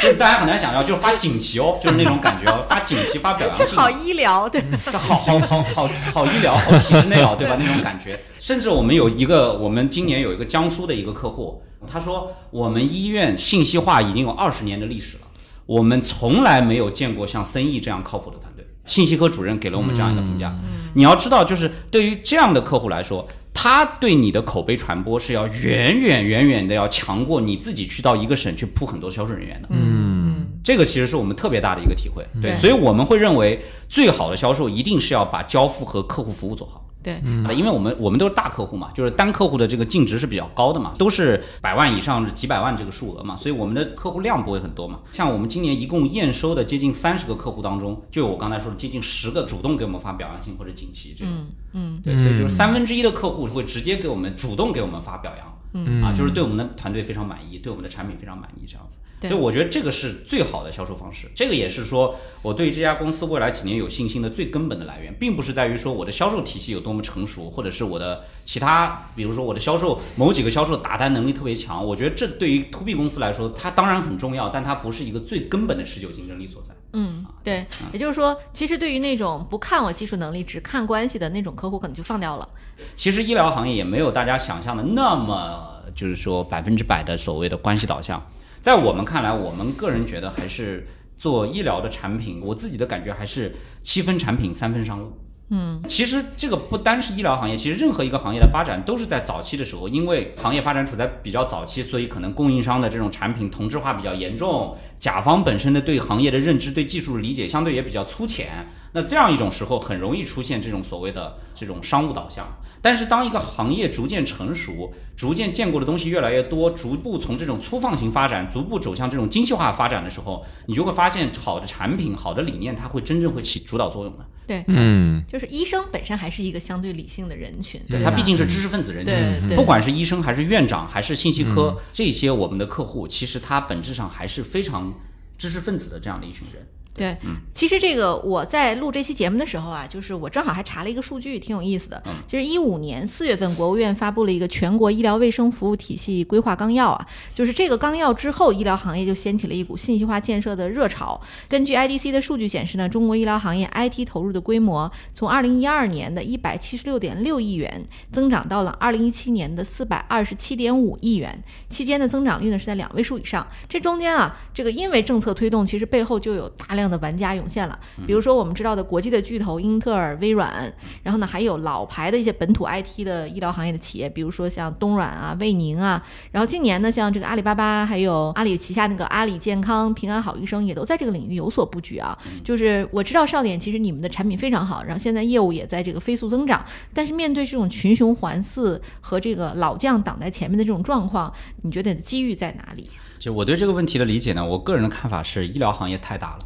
[0.00, 7.58] 就是大家很难想象，就是发锦旗哦，就是那种感觉哦， 发锦旗发表扬信，这好医疗，对，这好好好好好医疗，好体制内哦，对吧？
[7.60, 8.18] 那种感觉。
[8.38, 15.24] 甚至我们有一个，我们今年有一个江苏的一个客户，他说我们医院信息化已经有二十年的历史了，
[15.66, 18.66] 我们从来没有见过像森意这样靠谱的团队。
[18.86, 20.50] 信息科主任给了我们这样一个评价。
[20.94, 29.68] 你要知道，就是对于这样的客户来说，他对你的口碑传播是要远远远远的要强过你自己去到一个省去铺很多销售人员的。
[29.70, 32.24] 嗯，这个其实是我们特别大的一个体会。
[32.40, 36.84] 对，所以我们会认为最好的销售一定是要把交付和客户服务做好。
[37.08, 45.00] 对，啊，因为我们我们都是大客户嘛，就是单客户的这个净值是比较高的嘛，都是百万以上、几百万这个数额嘛，所以我们的客户量不会很多嘛。
[45.12, 51.32] 像我们今年一共验收的接近三十个客户当中，就有我刚才说的接近十个主动给我们发表扬信或者锦旗这种。
[51.34, 55.58] 嗯嗯对，所以就是三分之一的客户会直接给我们主动给我们发表扬。
[55.72, 58.98] 嗯啊，就是对我们的团队非常满意，对我们的产品非常满意，这样子。
[59.20, 71.84] 对所以我觉得这个是最好的销售方式，这个也是说我对这家公司未来几年有信心的最根本的来源，并不是在于说我的销售体系有多么成熟，或者是我的其他，比如说我的销售某几个销售打单能力特别强。
[71.84, 76.74] 我觉得这对于 to B 公司来说，它当然很重要，但它不是一个最根本的持久竞争力所在。
[76.92, 82.48] 嗯，对，也就是说，其实对于那种不看我技术能力，只看关系的那种客户，可能就放掉了。
[82.94, 88.24] 其实医疗行业也没有大家想象的那么，就是说百分之百的所谓的关系导向。
[88.60, 95.12] 在我们看来，我们个人觉得还是做医疗的产品，我自己的感觉还是七分产品三分商务。
[95.50, 108.66] 嗯，其实这个不单是医疗行业，其实任何一个行业的发展都是在早期的时候，因为行业发展处在比较早期，所以可能供应商的这种产品同质化比较严重，甲方本身的对行业的认知、对技术的理解相对也比较粗浅。
[108.92, 112.46] 那这样一种时候，很容易出现这种所谓的这种商务导向。
[112.80, 124.24] 但是当一个行业逐渐成熟，逐渐见过的东西越来越多，逐步从这种粗放型发展，逐步走向这种精细化发展的时候，你就会发现，好的产品、好的理念，它会真正会起主导作用的。
[124.46, 129.48] 对，嗯，就是医生本身还是一个相对理性的人群，对，他毕竟是知识分子人群，对。
[129.48, 134.94] 对不管是医生还是院长还是信息科、这些，我们的客户其实他本质上还是非常
[135.36, 136.66] 知识分子的这样的一群人。
[136.98, 137.16] 对，
[137.54, 142.02] 其实这个我在录这期节目的时候啊，就是我正好还查了一个数据，挺有意思的。
[142.26, 151.20] 就是一五年四月份，国务院发布了一个全国医疗卫生服务体系规划纲要啊，就是这个纲要之后，医疗行业就掀起了一股信息化建设的热潮。
[151.48, 163.46] 根据 IDC 的数据显示呢，中国医疗行业 IT 投入的规模从二零一二年的一百七十六点六亿元，增长到了二零一七年的四百二十七点五亿元，期间的增长率呢是在两位数以上。
[163.68, 167.78] 这中间啊，这个因为政策推动，其实背后就有大量的玩家涌现了。
[168.06, 170.72] 比如说我们知道的国际的巨头英特尔、微软，
[171.02, 176.04] 然后呢还有老牌的一些本土 IT 的医疗行业的企业，比如说像东软啊、卫宁啊。
[176.30, 182.16] 然后今年呢，像这个阿里巴巴，还有阿里旗下那个阿里健康、平安好医生，也都在这个领域有所布局啊。
[182.44, 186.64] 就是我知道少点，其实你们的产品非常好，然后现在业务也在这个飞速增长。
[186.94, 192.84] 但是面对这种群雄环伺和这个老将挡在前面的这种状况，你觉得你的机遇在哪里？
[193.18, 196.38] 就我对这个问题的理解呢，我个人的看法是，医疗行业太大了。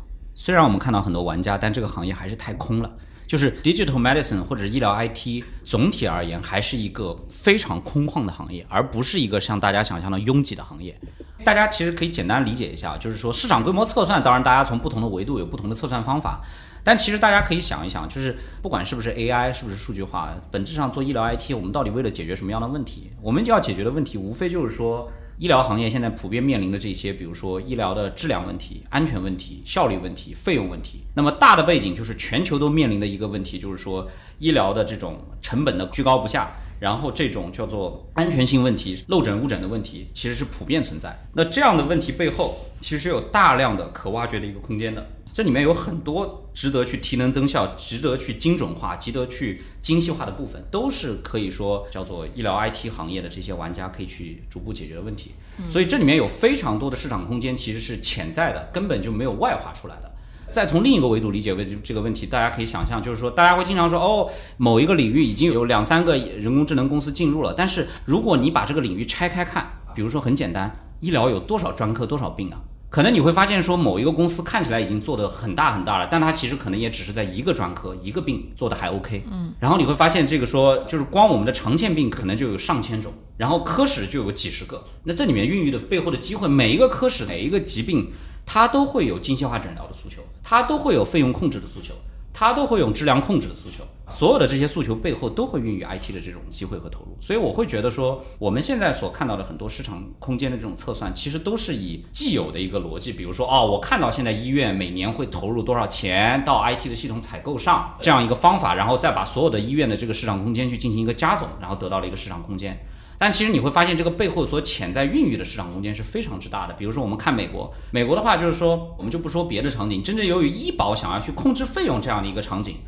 [0.45, 2.91] 虽然我们看到很多玩家，但这个行业还是太空了。
[3.29, 10.99] 就是 digital medicine 或者医疗 IT，总体而言还是一个非常空旷的行业，而不是一个像大家想象的拥挤的行业。
[11.45, 16.41] 大家其实可以简单理解一下，就是说市场规模测算，当然大家从不同的维度有不同的测算方法，
[16.83, 23.13] 但其实大家可以想一想，就是不管是不是 AI，是不是数据化，本质上做医疗 IT，我们到底为了解决什么样的问题？
[23.23, 25.09] 我们就要解决的问题，无非就是说。
[25.43, 31.01] 医疗行业现在普遍面临的这些，比如说医疗的质量问题、安全问题、效率问题、费用问题。
[31.17, 41.13] 那么大的背景就是全球都面临的一个问题，就是说医疗的这种成本的居高不下，然后这种叫做安全性问题、漏诊误诊的问题，其实是普遍存在。
[41.33, 45.05] 那这样的问题背后，其实有大量的可挖掘的一个空间的。
[45.33, 55.33] 这里面有很多值得去提能增效、值得去精准化、值得去精细化的部分，都是可以说叫做医疗 IT 行业的这些玩家可以去逐步解决的问题。
[55.71, 60.11] 所以这里面有非常多的市场空间，其实是潜在的，根本就没有外化出来的。
[60.51, 72.61] 再从另一个维度理解问这个问题，大家可以想象，就是说，大家会经常说，哦，某一个领域已经有两三个人工智能公司进入了，但是如果你把这个领域拆开看，比如说很简单，医疗有多少专科、多少病啊？
[72.93, 79.25] 可能你会发现说，某一个公司看起来已经做得很大很大了，但它其实可能也只是在一个专科、一个病做的还 OK。
[79.33, 84.85] 嗯，然后你会发现，这个说就是光我们的常见病可能就有上千种，然后科室就有几十个。
[85.05, 88.13] 那这里面孕育的背后的机会，每一个科室、每一个疾病，
[88.45, 91.95] 它都会有精细化诊疗的诉求，它都会有费用控制的诉求，
[92.31, 93.83] 它都会有质量控制的诉求。
[94.13, 97.17] 所有的这些诉求背后都会孕育 IT 的这种机会和投入。
[97.21, 112.79] 所以我会觉得说，我们现在所看到的很多市场空间的这种测算，其实都是以既有的一个逻辑，比如说哦，我看到现在医院每年会投入多少钱到 IT 的系统采购上这样一个方法，然后再把所有的医院的这个市场空间去进行一个加总，然后得到了一个市场空间。
[113.19, 116.75] 但其实你会发现，这个背后所潜在孕育的市场空间是非常之大的。
[116.75, 122.79] 比如说，我们看美国，美国的话就是说，我们就不说别的场景，真正由于医保想要去控制费用这样的一个场景，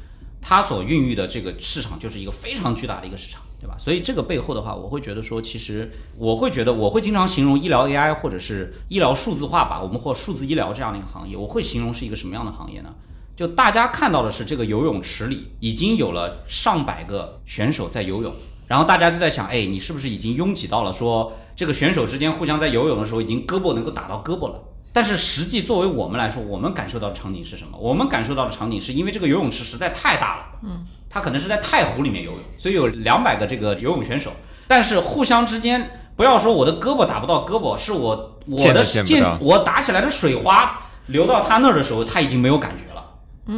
[0.46, 3.74] 它所孕育的这个市场就是一个非常巨大的一个市场，对吧？
[3.78, 12.94] 所以这个背后的话，我会觉得说，其实我会觉得，我会经常形容医疗 AI 或者是医疗数字化吧，我们或数字医疗这样的一个行业，我会形容是一个什么样的行业呢？
[13.34, 18.30] 就大家看到的是，这个游泳池里已经有了上百个选手在游泳。
[18.66, 24.62] 然后大家就在想，哎，你是不是已经拥挤到了说这个选手之间互相在游泳的时候，已经胳膊能够打到胳膊了？
[24.94, 27.76] 但是实际作为我们来说，我们感受到的场景是什么？
[27.76, 34.30] 我们感受到的场景是因为这个游泳池实在太大了，嗯，它可能是在太湖里面游泳，所以有两百个这个游泳选手，
[34.68, 39.04] 但是互相之间不要说我的胳膊打不到胳膊，是我我的剑
[39.40, 43.04] 我打起来的水花流到他那儿的时候，他已经没有感觉了。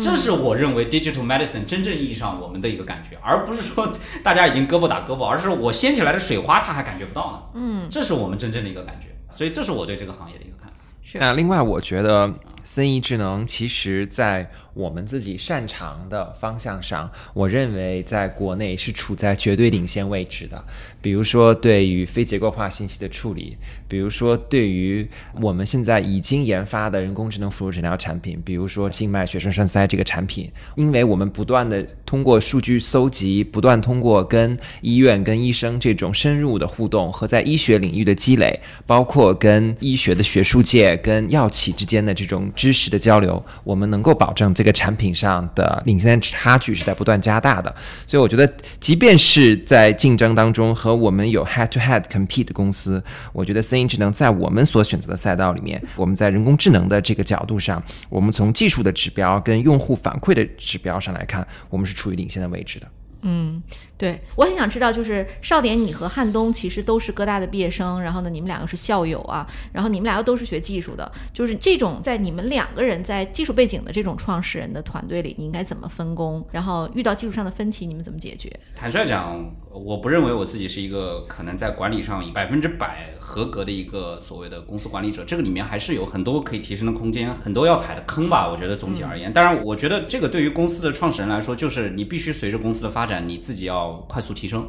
[0.01, 3.93] 这是我认为 digital medicine 真正意义上我们的一个感觉，而不是说
[4.25, 7.39] 大家已经胳膊打胳膊，而是我掀起来的水花他还感觉不到呢。
[7.55, 10.76] 嗯，这是我们真正的一个感觉，所以这是我对这个行业的一个看法。
[11.07, 12.29] 是那另外我觉得
[12.67, 14.51] 森仪智能其实在。
[14.77, 20.63] 我们自己擅长的方向上，我认为在国内是处在绝对领先位置的。
[21.01, 23.57] 比如说，对于非结构化信息的处理，
[23.89, 25.09] 比如说对于
[25.41, 44.67] 我们现在已经研发的人工智能辅助诊疗产品，比如说静脉血栓栓塞这个产品，因为我们不断的通过数据搜集，不断通过跟医院、跟医生这种深入的互动和在医学领域的积累，包括跟医学的学术界、跟药企之间的这种知识的交流，我们能够保证这。
[44.67, 47.73] 个产品上的领先差距是在不断加大的，
[48.05, 53.01] 所以我觉得，即便是在竞争当中和我们有 head to head compete 的公司，
[53.33, 62.89] 我觉得森音智能在我们所选择的赛道里面，我们在人工智能的这个角度上，我们从技术的指标跟用户反馈的指标上来看，我们是处于领先的位置的。
[63.23, 63.63] 嗯。
[63.99, 76.47] 对，我很想知道，就是少典，你和汉东其实都是哥大的毕业生，然后呢，你们两个是校友啊，然后你们俩又都是学技术的，就是这种在你们两个人在技术背景的这种创始人的团队里，你应该怎么分工？
[76.53, 78.53] 然后遇到技术上的分歧，你们怎么解决？
[78.75, 88.47] 坦率讲，我不认为我自己是一个可能在管理上以百分之百合格的一个所谓的公司管理者，这个里面还是有很多可以提升的空间，很多要踩的坑吧。
[88.47, 93.86] 我觉得总体而言，当然，我觉得这个对于公司的创始人来说，就是你必须随着公司的发展，你自己要。
[94.09, 94.67] 快速提升，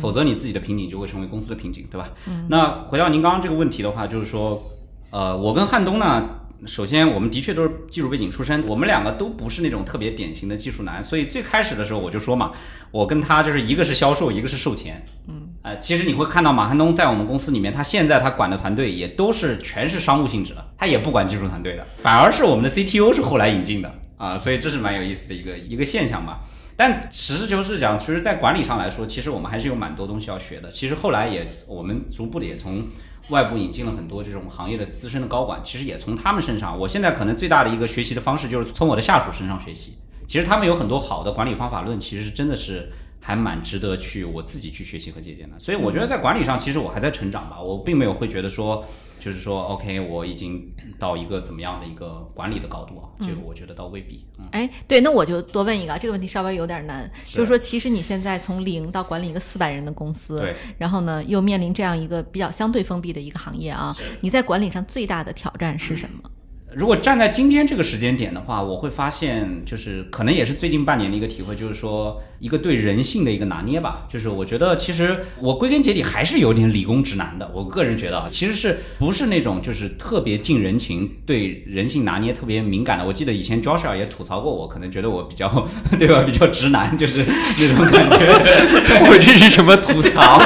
[0.00, 2.10] 否则你自己的瓶颈就会成为公司的瓶颈，对吧？
[2.48, 4.62] 那回到您刚刚这个问题的话，就是说，
[5.10, 6.28] 呃，我跟汉东呢，
[6.66, 12.52] 首先我们的确都是技术背景出身，我们两个都不是那种特别典型的技术男，所以最开始的时候我就说嘛，
[12.90, 23.92] 我跟他就是一个是销售，一个是售前，嗯，呃，其实你会看到马汉东在我们公司里面，他现在他管的团队也都是全是商务性质的，他也不管技术团队的，反而是我们的 CTO 是后来引进的。
[24.16, 26.40] 啊，所以这是蛮有意思的一个一个现象吧。
[26.76, 30.70] 但实事求是讲，其实，在管理上来说，其实我们还是有蛮多东西要学的。
[30.70, 32.84] 其实后来也，我们逐步的也从
[33.30, 36.78] 外部引进了很多这种行业的资深的高管，其实也从他们身上。
[36.78, 39.96] 我现在可能最大的一个学习的方式，就是从我的下属身上学习。
[40.26, 42.92] 其实他们有很多好的管理方法论，其实真的是。
[43.26, 47.60] 还蛮值得去我自己去学习和借鉴的，所以我觉得在管理上，其实我还在成长吧。
[47.60, 48.86] 我并没有会觉得说，
[49.18, 53.10] 就是说，OK，我已经到一个怎么样的一个管理的高度啊？
[53.18, 54.24] 这个我觉得倒未必。
[54.52, 66.30] 哎，对，那我就多问一个，这个问题稍微有点难，就是说，其实你现在从零到管理一个四百人的公司，对，然后呢，又面临这样一个比较相对封闭的一个行业啊，你在管理上最大的挑战是什么？
[66.76, 74.06] 如果站在今天这个时间点的话，我会发现，就是可能也是最近半年的一个体会，就是说一个对人性的一个拿捏吧。
[74.10, 77.50] 就是我觉得，其实我归根结底还是有点理工直男的。
[77.54, 83.06] 我个人觉得啊，其实是不是那种就是特别近人情、对人性拿捏特别敏感的。
[83.06, 85.48] 我记得以前 Joshua 也吐槽过我，可能觉得我比较
[85.98, 89.08] 对吧，比较直男，就是那种感觉。
[89.08, 90.38] 我这是什么吐槽？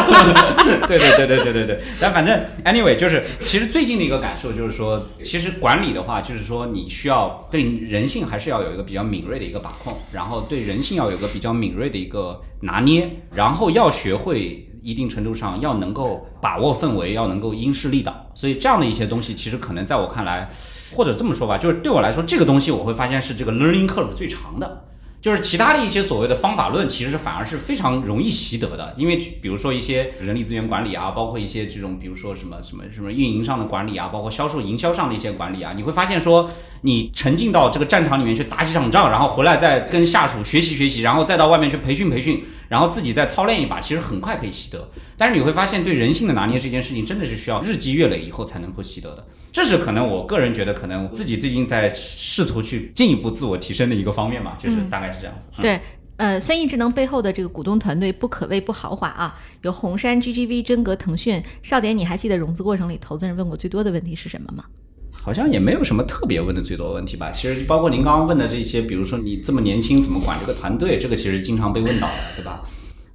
[0.86, 1.80] 对对对对对对对。
[2.00, 6.19] 但反正 anyway，就是其实最近的一个感受就是说，其实管理的话。
[6.20, 18.14] 就是说，你需要对人性还是要有一个比较敏锐的一个把控，然后对人性要有个比较敏锐的一个拿捏，然后要学会一定程度上要能够把握氛围，要能够因势利导。
[18.34, 20.48] 所以这样的一些东西，其实可能在我看来，
[20.94, 24.84] 或者这么说吧，就是对我来说，这个东西我会发现是这个 learning curve 最长的。
[25.20, 28.94] 就是其他的一些所谓的方法论，其实反而是非常容易习得的。
[28.96, 36.50] 因为比如说一些人力资源管理啊，包括一些这种，比如说什么什么什么运营上的管理啊，包括销售营销上的一些管理啊，你会发现说，
[36.80, 44.88] 你沉浸到这个战场里面去打几场仗，然后回来再跟下属学习学习，然后再到外面去培训培训，然后自己再操练一把，其实很快可以习得。
[45.16, 49.26] 但是你会发现，对人性的拿捏这件事情，真的是需要日积月累以后才能够习得的。
[49.52, 55.48] 这是可能我个人觉得，可能自己最近在试图去进一步自我提升的一个方面吧，就是大概是这样子。
[55.58, 55.80] 嗯对，
[56.16, 61.42] 呃，三亿智能背后的这个股东团队不可谓不豪华啊，有红杉、GGV、真格、腾讯。
[61.64, 64.64] 少典，你还记得融资过程里投资人问过最多的问题是什么吗？
[65.22, 67.30] 好像也没有什么特别问的最多问题吧。
[67.30, 72.62] 其实包括您刚刚问的这些，比如说你这么年轻怎么管这个团队，这个其实经常被问到的，对吧？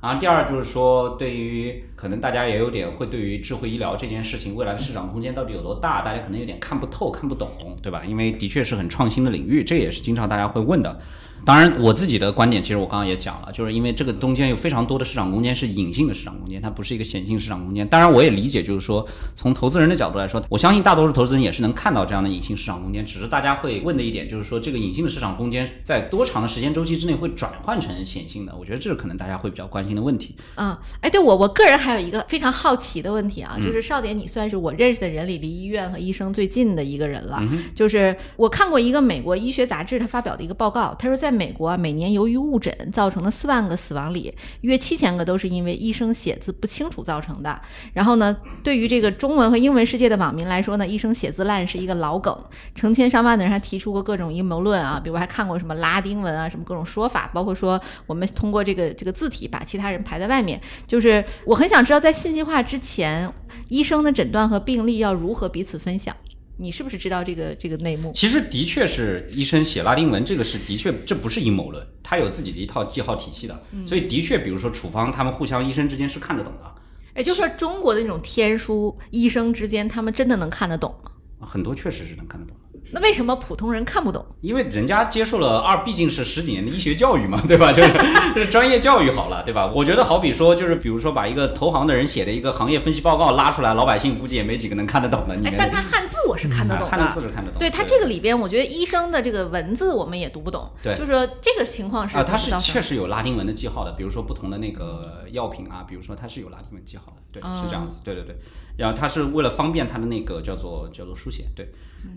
[0.06, 7.49] 然后第二就是说，对于可能大家也有点会对于智慧医疗这件事情未来的市场空间到底有多大，大家可能有点看不透、看不懂，
[7.82, 8.03] 对吧？
[8.08, 10.99] 因为的确是很创新的领域，这也是经常大家会问的。
[11.43, 17.88] 当然，我自己的观点其实我刚刚也讲了，就是因为这个中间有非常多的市场空间是隐性的市场空间，它不是一个显性市场空间。
[17.88, 28.56] 当然，我也理解，就是说从投资人的角度来说，我相信大多数投资人也是能看到这样的隐性市场空间，只是大家会问的一点就是说，这个隐性的市场空间在多长的时间周期之内会转换成显性的？
[28.58, 30.36] 我觉得这是可能大家会比较关心的问题。
[30.56, 37.41] 嗯，哎，对我我个人还有一个非常好奇的问题啊，就是少典，你算是我认识的人里离医院和医生最近的一个人了。
[37.74, 47.60] 就是我看过一个美国医学杂志他发表的一个报告，他说在美国啊，每年由于误诊造成的四万个死亡里，约七千个都是因为医生写字不清楚造成的。
[47.93, 52.38] 然后呢，对于这个中文和英文世界的网民来说呢，医生写字烂是一个老梗，
[52.74, 60.59] 成千上万的人还提出过各种阴谋论啊，比如还看过什么拉丁文啊，什么各种说法，包括说我们通过这个这个字体把其他人排在外面。
[60.88, 63.32] 就是我很想知道，在信息化之前，
[63.69, 66.15] 医生的诊断和病例要如何彼此分享？
[66.57, 68.13] 你是不是知道这个这个内幕？
[68.13, 76.76] 其实的确是医生写拉丁文，这个是的确，这不是阴谋论，他有自己的一套记号体系的，所以的确，比如说处方，他们互相医生之间是看得懂的。
[77.17, 81.11] 也就是说，中国的那种天书，医生之间他们真的能看得懂吗？
[81.39, 82.55] 很多确实是能看得懂。
[82.92, 84.26] 那为什么普通人看不懂？
[84.42, 87.72] 因为人家接受了二，毕竟是十几年的医学教育嘛， 对吧？
[87.74, 87.92] 就是
[88.34, 89.72] 就是专业教育好了，对吧？
[89.74, 95.36] 我觉得好比说，就是比如说把一个投行的人写的一个行业分析报告拉出来，老百姓估计也没几个能看得懂的。
[95.36, 97.60] 你哎，但他汉字我是看得懂的，汉字是看得懂。
[97.60, 100.72] 对他这个里边，我觉得医生的这个文字我们也读不懂。
[100.82, 108.38] 对，就是说这个情况是啊，它是确实有拉丁文的记号的，比如说不同的那个药品啊，比如说它是有拉丁文记号的，对，是这样子，对对对。
[108.78, 111.70] 然后它是为了方便它的那个叫做叫做书写，对。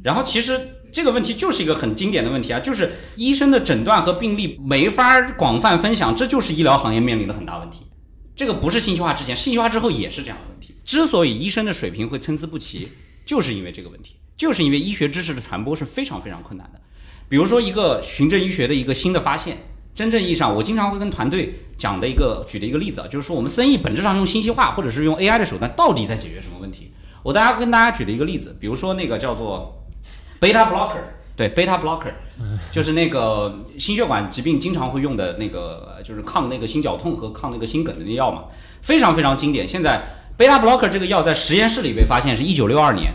[0.03, 7.87] 然后其实这个问题就是一个很经典的问题啊，就是医生的诊断和病例没法广泛分享，这就是医疗行业面临的很大问题。
[8.35, 10.75] 这个不是信息化之前，信息化之后也是这样的问题。
[10.85, 12.89] 之所以医生的水平会参差不齐，
[13.27, 16.81] 就是因为这个问题，就是因为医学知识的传播是非常非常困难的。
[17.29, 19.59] 比如说一个循证医学的一个新的发现，
[19.95, 26.93] 真正意义上，我经常会跟团队讲的一个举的一个例子啊，就是说我们生意本质上用信息化或者是用 AI 的手段，到底在解决什么问题？
[27.23, 29.78] 我大家跟大家举的一个例子，比如说那个叫做
[30.41, 31.01] beta blocker，
[31.37, 32.13] 对 beta blocker，
[32.71, 38.45] 就是那个心血管疾病经常会用的那个，就是抗那个心绞痛和抗那个心梗的那药嘛，
[38.83, 39.67] 非常非常经典。
[39.67, 40.03] 现在
[40.39, 43.13] beta blocker 这个药在实验室里被发现是一九六二年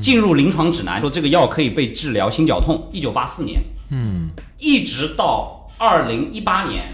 [0.00, 3.60] 进入临床指南，说这个药可以被治疗心绞痛，一九八四年，
[3.90, 6.84] 嗯，一直到二零一八年，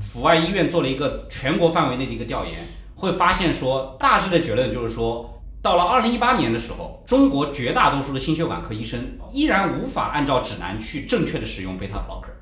[0.00, 2.66] 阜外医院做了一个全国范围内的一个调研，
[2.96, 5.31] 会发现说，大致的结论就是说，
[5.62, 12.32] 到了二零一八年的时候，中国绝大多数的心血管科医生依然无法按照指南去正确的使用贝塔 blocker。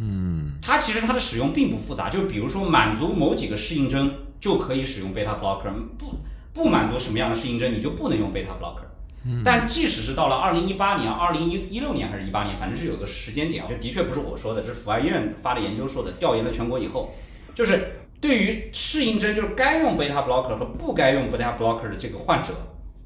[0.00, 4.10] 嗯，它其实它的使用并不复杂，就比如说满足某几个适应症
[4.40, 6.14] 就可以使用贝塔 blocker，不
[6.54, 8.86] 不满足什么样的适应症你就不能用贝塔 blocker。
[9.44, 17.14] 但即使是到了二零一八年、二零一一六年还是一八年，反正是有个时间点，就的确不是我说的，这是阜外医院发的研究说的，调研了全国以后，
[17.54, 22.54] 就是对于适应症，就是该用贝塔 blocker 和不该用贝塔 blocker 的这个患者，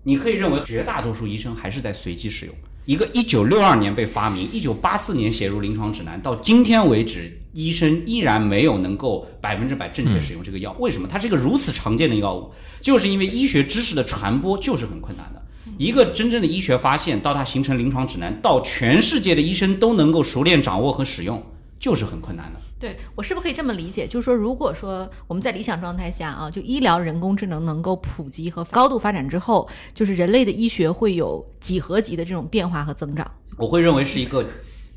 [0.02, 2.54] 你可以认为绝大多数医生还是在随机使用。
[2.84, 10.76] 一个一九六二年被发明，一九八四年写入临床指南，到今天为止，医生依然没有能够百分之百正确使用这个药。
[10.78, 11.08] 为什么？
[11.10, 12.52] 它是一个如此常见的药物，
[12.82, 15.42] 就是因为医学知识的传播就是很困难的。
[15.78, 21.42] 一个真正的医学发现，到它形成临床指南，到全世界的医生都能够熟练掌握和使用，
[21.78, 22.60] 就是很困难的。
[22.78, 24.06] 对我是不是可以这么理解？
[24.06, 33.30] 就是说，如果说我们在理想状态下啊，就医疗人工智能能够普及和高度发展之后，就是人类的医学会有几何级的这种变化和增长。
[33.56, 34.44] 我会认为是一个，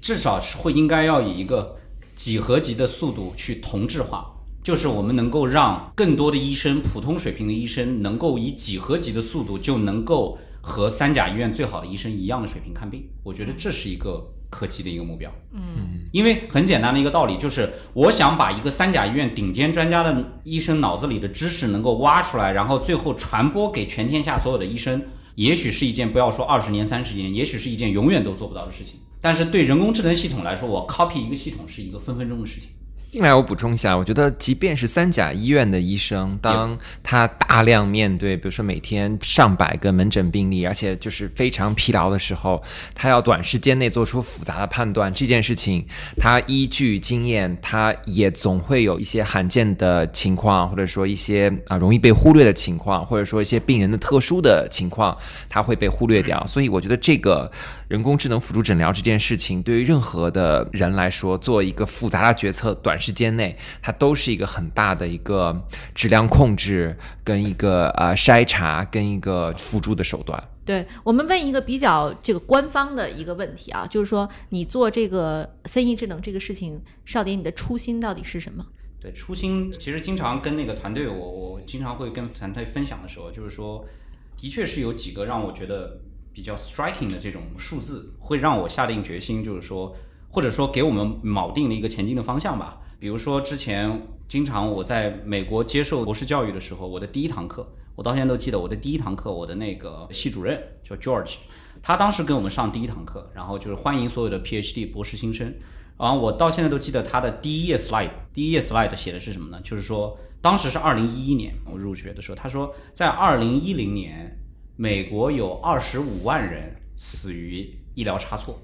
[0.01, 1.77] 至少是会应该要以一个
[2.15, 4.25] 几何级的速度去同质化，
[4.61, 13.09] 就是我们能够让更多的医生，普通水平的医生，能够以几何级的速度就能够和三甲医院最好的医生一样的水平看病。
[13.23, 15.31] 我觉得这是一个可及的一个目标。
[15.53, 25.01] 嗯，因为很简单的一个道理，就是我想把一个三甲医院顶尖专家的医生脑子里的知识能够挖出来，然后最后传播给全天下所有的医生，
[25.35, 28.99] 也许是一件不要说二十年、三十年，也许是一件永远都做不到的事情。
[29.21, 32.69] 但是对人工智能系统来说，我 copy 一个系统是一个分分钟的事情。
[33.11, 42.61] 另外，我补充一下，我觉得即便是三甲医院的医生，当他大量面对，比如说每天上百个门诊病例，而且就是非常疲劳的时候，
[42.93, 45.83] 他要短时间内做出复杂的判断，这件事情，
[46.17, 55.17] 他依据经验，他也总会有一些罕见的情况，或者说一些啊容易被忽略的情况，或者说一些病人的特殊的情况，
[55.49, 56.45] 他会被忽略掉。
[56.45, 57.51] 所以，我觉得这个
[57.87, 65.59] 人工智能辅助诊疗这件事情，对于任何的人来说，做一个复杂的决策，短时间内，它都是一个很大的一个
[65.95, 70.41] 质量控制跟一个呃筛查跟一个辅助的手段。
[70.65, 78.63] 对我们问一个比较这个官方的一个问题啊，就是说你做这个森医智能这个事情，少典你的初心到底是什么？
[79.01, 83.83] 对初心，其实经常跟那个团队，我我经常会跟团队分享的时候，就是说，
[84.37, 89.95] 的确是有几个让我觉得比较 striking 的这种数字，会让我下定决心，就是说，
[90.29, 92.77] 或者说给我们铆定了一个前进的方向吧。
[92.99, 101.35] 比如说之前经常我在美国接受博士教育的时候，我的第一堂课，我到现在都记得我的第一堂课，我的那个系主任叫 George，
[101.81, 105.53] 他当时跟我们上第一堂课，然后就是欢迎所有的 PhD 博士新生。
[105.97, 109.61] 然后我到现在都记得他的第一页 slide，第一页 slide 写的是什么呢？
[109.63, 114.37] 就是说当时是二零一一年我入学的时候，他说在二零一零年，
[114.75, 118.59] 美国有二十五万人死于医疗差错，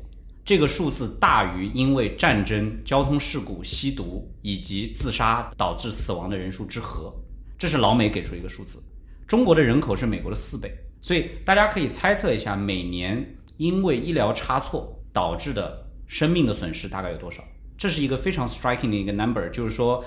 [0.45, 7.11] 这个数字大于因为战争、交通事故、吸毒以及自杀导致死亡的人数之和。
[7.57, 8.77] 这是老美给出一个数字，
[9.25, 10.71] 中国的人口是美国的四倍，
[11.01, 17.43] 所以大家可以猜测一下，每年因为医疗差错导致的生命的损失大概有多少？
[17.75, 20.05] 这是一个非常 striking 的一个 number，就是说，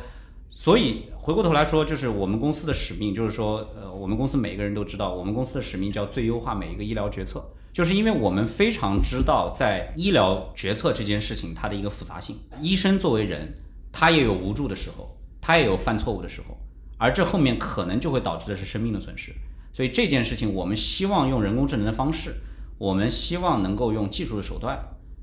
[0.51, 7.45] 所以回过头来说，就是我们公司的使命，就是说，呃，我们公司每个人都知道，我们公司的使命叫最优化每一个医疗决策，
[7.79, 13.57] 就是因为我们非常知道在医疗决策这件事情它的一个复杂性，医生作为人，
[13.93, 16.59] 他也有无助的时候，他也有犯错误的时候，
[16.97, 19.33] 而这后面可能就会导致的是生命的损失，
[19.73, 22.35] 所以这件事情我们希望用人工智能的方式，
[22.79, 24.77] 我们希望能够用技术的手段，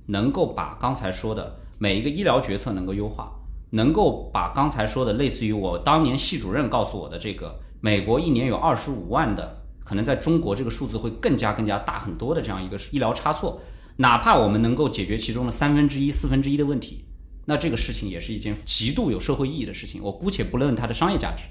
[0.05, 3.33] 能够把刚才说的每一个医疗决策能够优化，
[3.71, 13.61] 能够把刚才说的类似于我当年系主任告诉我的这个美国一年有二十五万的，可能在中国这个数字会更加更加大很多的这样一个医疗差错，
[13.95, 17.05] 哪怕我们能够解决其中的三分之一、四分之一的问题，
[17.45, 20.01] 那这个事情也是一件极度有社会意义的事情。
[20.03, 21.43] 我姑且不论它的商业价值。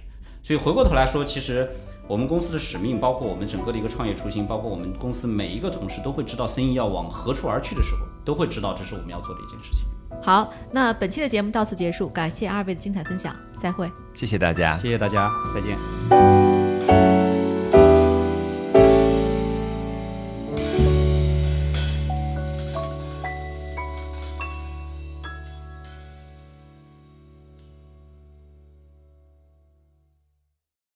[0.43, 1.66] 所以回过头来说，其实
[2.07, 9.87] 我们公司的使命，包括我们整个的一个创业初心，包括我们公司每一个同事都会知道生意要往何处而去的时候，都会知道这是我们要做的一件事情。
[10.22, 13.91] 好，那本期的节目到此结束，感谢二位的精彩分享，再会。
[14.12, 14.76] 谢谢大家。
[14.76, 16.64] 谢谢大家，再见。